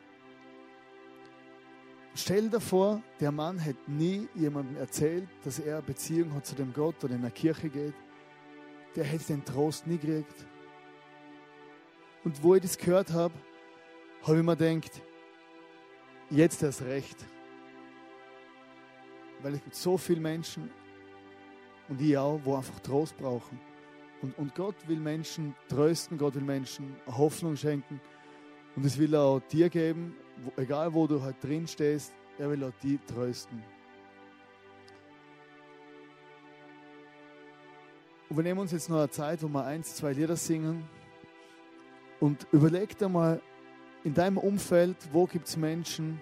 Stell 2.15 2.51
dir 2.51 2.61
vor, 2.61 3.01
der 3.21 3.31
Mann 3.31 3.59
hätte 3.59 3.91
nie 3.91 4.29
jemandem 4.35 4.77
erzählt, 4.77 5.29
dass 5.45 5.61
er 5.61 5.77
eine 5.77 5.83
Beziehung 5.83 6.35
hat 6.35 6.45
zu 6.45 6.57
dem 6.57 6.73
Gott 6.73 7.03
oder 7.05 7.15
in 7.15 7.23
der 7.23 7.31
Kirche 7.31 7.69
geht. 7.69 7.95
Der 8.97 9.05
hätte 9.05 9.25
den 9.27 9.45
Trost 9.45 9.87
nie 9.87 9.99
gekriegt. 9.99 10.47
Und 12.25 12.43
wo 12.43 12.55
ich 12.55 12.63
das 12.63 12.77
gehört 12.77 13.13
habe, 13.13 13.35
habe 14.23 14.39
ich 14.39 14.43
mir 14.43 14.57
gedacht, 14.57 15.03
jetzt 16.31 16.63
erst 16.63 16.83
recht. 16.83 17.17
Weil 19.43 19.55
es 19.55 19.63
gibt 19.63 19.75
so 19.75 19.97
viele 19.97 20.21
Menschen 20.21 20.71
und 21.89 22.01
ich 22.01 22.17
auch, 22.17 22.41
wo 22.45 22.57
einfach 22.57 22.79
Trost 22.81 23.17
brauchen. 23.17 23.59
Und, 24.23 24.37
und 24.39 24.55
Gott 24.55 24.77
will 24.87 25.01
Menschen 25.01 25.55
trösten, 25.69 26.19
Gott 26.19 26.35
will 26.35 26.43
Menschen 26.43 26.95
Hoffnung 27.07 27.57
schenken. 27.57 28.01
Und 28.77 28.85
es 28.85 28.99
will 28.99 29.15
er 29.15 29.23
auch 29.23 29.41
dir 29.41 29.71
geben, 29.71 30.15
wo, 30.45 30.61
egal 30.61 30.93
wo 30.93 31.07
du 31.07 31.23
halt 31.23 31.43
drin 31.43 31.67
stehst, 31.67 32.13
er 32.39 32.51
will 32.51 32.63
auch 32.65 32.73
die 32.83 32.99
trösten. 32.99 33.63
Und 38.31 38.37
wir 38.37 38.45
nehmen 38.45 38.61
uns 38.61 38.71
jetzt 38.71 38.89
noch 38.89 38.99
eine 38.99 39.11
Zeit, 39.11 39.43
wo 39.43 39.49
wir 39.49 39.65
eins, 39.65 39.97
zwei 39.97 40.13
Lieder 40.13 40.37
singen. 40.37 40.89
Und 42.21 42.47
überleg 42.53 42.97
dir 42.97 43.09
mal 43.09 43.43
in 44.05 44.15
deinem 44.15 44.39
Umfeld, 44.39 44.97
wo 45.11 45.27
gibt 45.27 45.49
es 45.49 45.57
Menschen, 45.57 46.21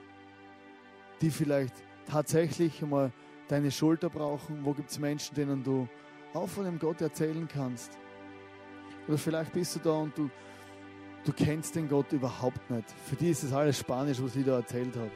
die 1.21 1.31
vielleicht 1.31 1.75
tatsächlich 2.07 2.81
mal 2.81 3.13
deine 3.49 3.71
Schulter 3.71 4.09
brauchen? 4.09 4.65
Wo 4.65 4.73
gibt 4.73 4.91
es 4.91 4.99
Menschen, 4.99 5.35
denen 5.35 5.63
du 5.63 5.87
auch 6.33 6.49
von 6.49 6.65
dem 6.65 6.79
Gott 6.79 7.03
erzählen 7.03 7.47
kannst? 7.47 7.99
Oder 9.07 9.19
vielleicht 9.19 9.53
bist 9.53 9.77
du 9.77 9.81
da 9.81 9.93
und 9.93 10.17
du, 10.17 10.31
du 11.27 11.33
kennst 11.35 11.75
den 11.77 11.91
Gott 11.91 12.11
überhaupt 12.13 12.71
nicht. 12.71 12.91
Für 13.05 13.17
die 13.17 13.31
ist 13.31 13.43
es 13.43 13.53
alles 13.53 13.79
Spanisch, 13.81 14.23
was 14.23 14.35
ich 14.35 14.47
da 14.47 14.57
erzählt 14.57 14.97
habe. 14.97 15.11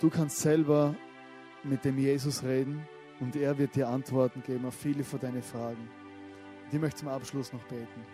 Du 0.00 0.10
kannst 0.10 0.40
selber 0.40 0.96
mit 1.62 1.84
dem 1.84 1.98
Jesus 1.98 2.42
reden 2.42 2.84
und 3.22 3.36
er 3.36 3.56
wird 3.56 3.76
dir 3.76 3.88
Antworten 3.88 4.42
geben 4.42 4.66
auf 4.66 4.74
viele 4.74 5.04
von 5.04 5.20
deinen 5.20 5.42
Fragen. 5.42 5.88
Und 6.64 6.74
ich 6.74 6.80
möchte 6.80 7.00
zum 7.00 7.08
Abschluss 7.08 7.52
noch 7.52 7.62
beten. 7.64 8.04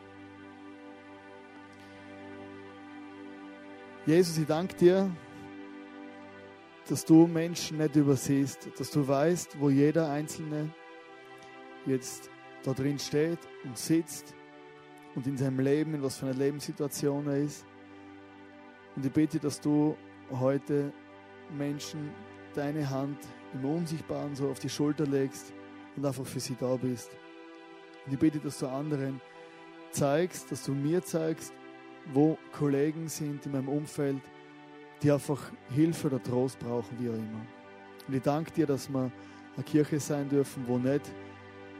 Jesus, 4.04 4.36
ich 4.36 4.46
danke 4.46 4.76
dir, 4.76 5.10
dass 6.88 7.06
du 7.06 7.26
Menschen 7.26 7.78
nicht 7.78 7.96
übersiehst, 7.96 8.68
dass 8.78 8.90
du 8.90 9.06
weißt, 9.08 9.58
wo 9.58 9.70
jeder 9.70 10.10
Einzelne 10.10 10.70
jetzt 11.86 12.30
da 12.62 12.74
drin 12.74 12.98
steht 12.98 13.38
und 13.64 13.78
sitzt 13.78 14.34
und 15.14 15.26
in 15.26 15.38
seinem 15.38 15.60
Leben, 15.60 15.94
in 15.94 16.02
was 16.02 16.18
für 16.18 16.26
einer 16.26 16.34
Lebenssituation 16.34 17.26
er 17.28 17.38
ist. 17.38 17.64
Und 18.94 19.06
ich 19.06 19.12
bete, 19.12 19.38
dass 19.38 19.58
du 19.58 19.96
heute 20.30 20.92
Menschen 21.56 22.10
deine 22.54 22.88
Hand 22.90 23.18
im 23.54 23.64
Unsichtbaren 23.64 24.34
so 24.34 24.48
auf 24.48 24.58
die 24.58 24.68
Schulter 24.68 25.06
legst 25.06 25.52
und 25.96 26.04
einfach 26.04 26.24
für 26.24 26.40
sie 26.40 26.56
da 26.58 26.76
bist. 26.76 27.10
Und 28.06 28.12
ich 28.12 28.18
bitte, 28.18 28.38
dass 28.38 28.58
du 28.58 28.66
anderen 28.66 29.20
zeigst, 29.90 30.50
dass 30.52 30.64
du 30.64 30.72
mir 30.72 31.02
zeigst, 31.02 31.52
wo 32.12 32.38
Kollegen 32.52 33.08
sind 33.08 33.44
in 33.46 33.52
meinem 33.52 33.68
Umfeld, 33.68 34.20
die 35.02 35.10
einfach 35.10 35.40
Hilfe 35.70 36.08
oder 36.08 36.22
Trost 36.22 36.58
brauchen, 36.58 36.98
wie 36.98 37.08
auch 37.08 37.14
immer. 37.14 37.46
Und 38.06 38.14
ich 38.14 38.22
danke 38.22 38.50
dir, 38.52 38.66
dass 38.66 38.88
wir 38.88 39.10
eine 39.54 39.64
Kirche 39.64 40.00
sein 40.00 40.28
dürfen, 40.28 40.64
wo 40.66 40.78
nicht 40.78 41.02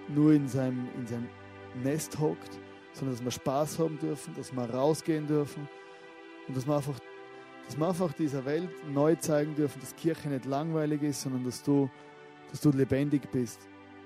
nur 0.09 0.33
in 0.33 0.49
seinem, 0.49 0.89
in 0.97 1.07
seinem 1.07 1.29
Nest 1.83 2.19
hockt, 2.19 2.59
sondern 2.93 3.17
dass 3.17 3.25
wir 3.25 3.31
Spaß 3.31 3.79
haben 3.79 3.99
dürfen, 3.99 4.35
dass 4.35 4.53
wir 4.53 4.65
rausgehen 4.65 5.27
dürfen 5.27 5.69
und 6.47 6.57
dass 6.57 6.67
wir 6.67 6.77
einfach 6.77 6.98
dass 7.69 7.79
wir 7.79 7.87
einfach 7.87 8.15
dieser 8.15 8.47
Welt 8.47 8.71
neu 8.91 9.15
zeigen 9.17 9.55
dürfen, 9.55 9.79
dass 9.81 9.95
Kirche 9.95 10.31
nicht 10.31 10.47
langweilig 10.47 11.03
ist, 11.03 11.21
sondern 11.21 11.45
dass 11.45 11.63
du, 11.63 11.91
dass 12.51 12.63
du 12.63 12.71
lebendig 12.71 13.31
bist 13.31 13.61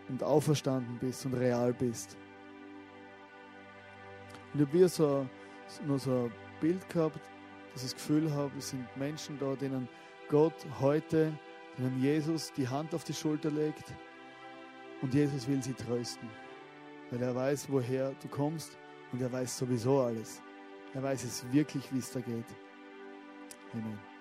und 0.09 0.21
auferstanden 0.25 0.99
bist 0.99 1.25
und 1.27 1.35
real 1.35 1.73
bist. 1.73 2.17
Und 4.53 4.61
ich 4.61 4.67
habe 4.67 4.77
wieder 4.77 4.89
so, 4.89 5.27
noch 5.87 6.01
so 6.01 6.25
ein 6.25 6.33
Bild 6.61 6.89
gehabt, 6.89 7.21
dass 7.73 7.85
ich 7.85 7.93
das 7.93 7.95
Gefühl 7.95 8.33
habe, 8.33 8.51
es 8.59 8.71
sind 8.71 8.85
Menschen 8.97 9.39
da, 9.39 9.55
denen 9.55 9.89
Gott 10.29 10.67
heute, 10.81 11.33
denen 11.79 12.03
Jesus 12.03 12.53
die 12.55 12.67
Hand 12.67 12.93
auf 12.97 13.05
die 13.05 13.15
Schulter 13.15 13.53
legt 13.53 13.95
und 15.03 15.15
Jesus 15.15 15.47
will 15.47 15.63
sie 15.63 15.75
trösten, 15.75 16.29
weil 17.13 17.23
er 17.23 17.33
weiß, 17.33 17.69
woher 17.71 18.13
du 18.21 18.27
kommst 18.27 18.77
und 19.13 19.23
er 19.23 19.31
weiß 19.31 19.57
sowieso 19.57 20.01
alles. 20.01 20.43
Er 20.95 21.03
weiß 21.05 21.23
es 21.23 21.45
wirklich, 21.53 21.85
wie 21.93 21.99
es 21.99 22.11
da 22.11 22.19
geht. 22.19 22.45
Amen. 23.75 24.12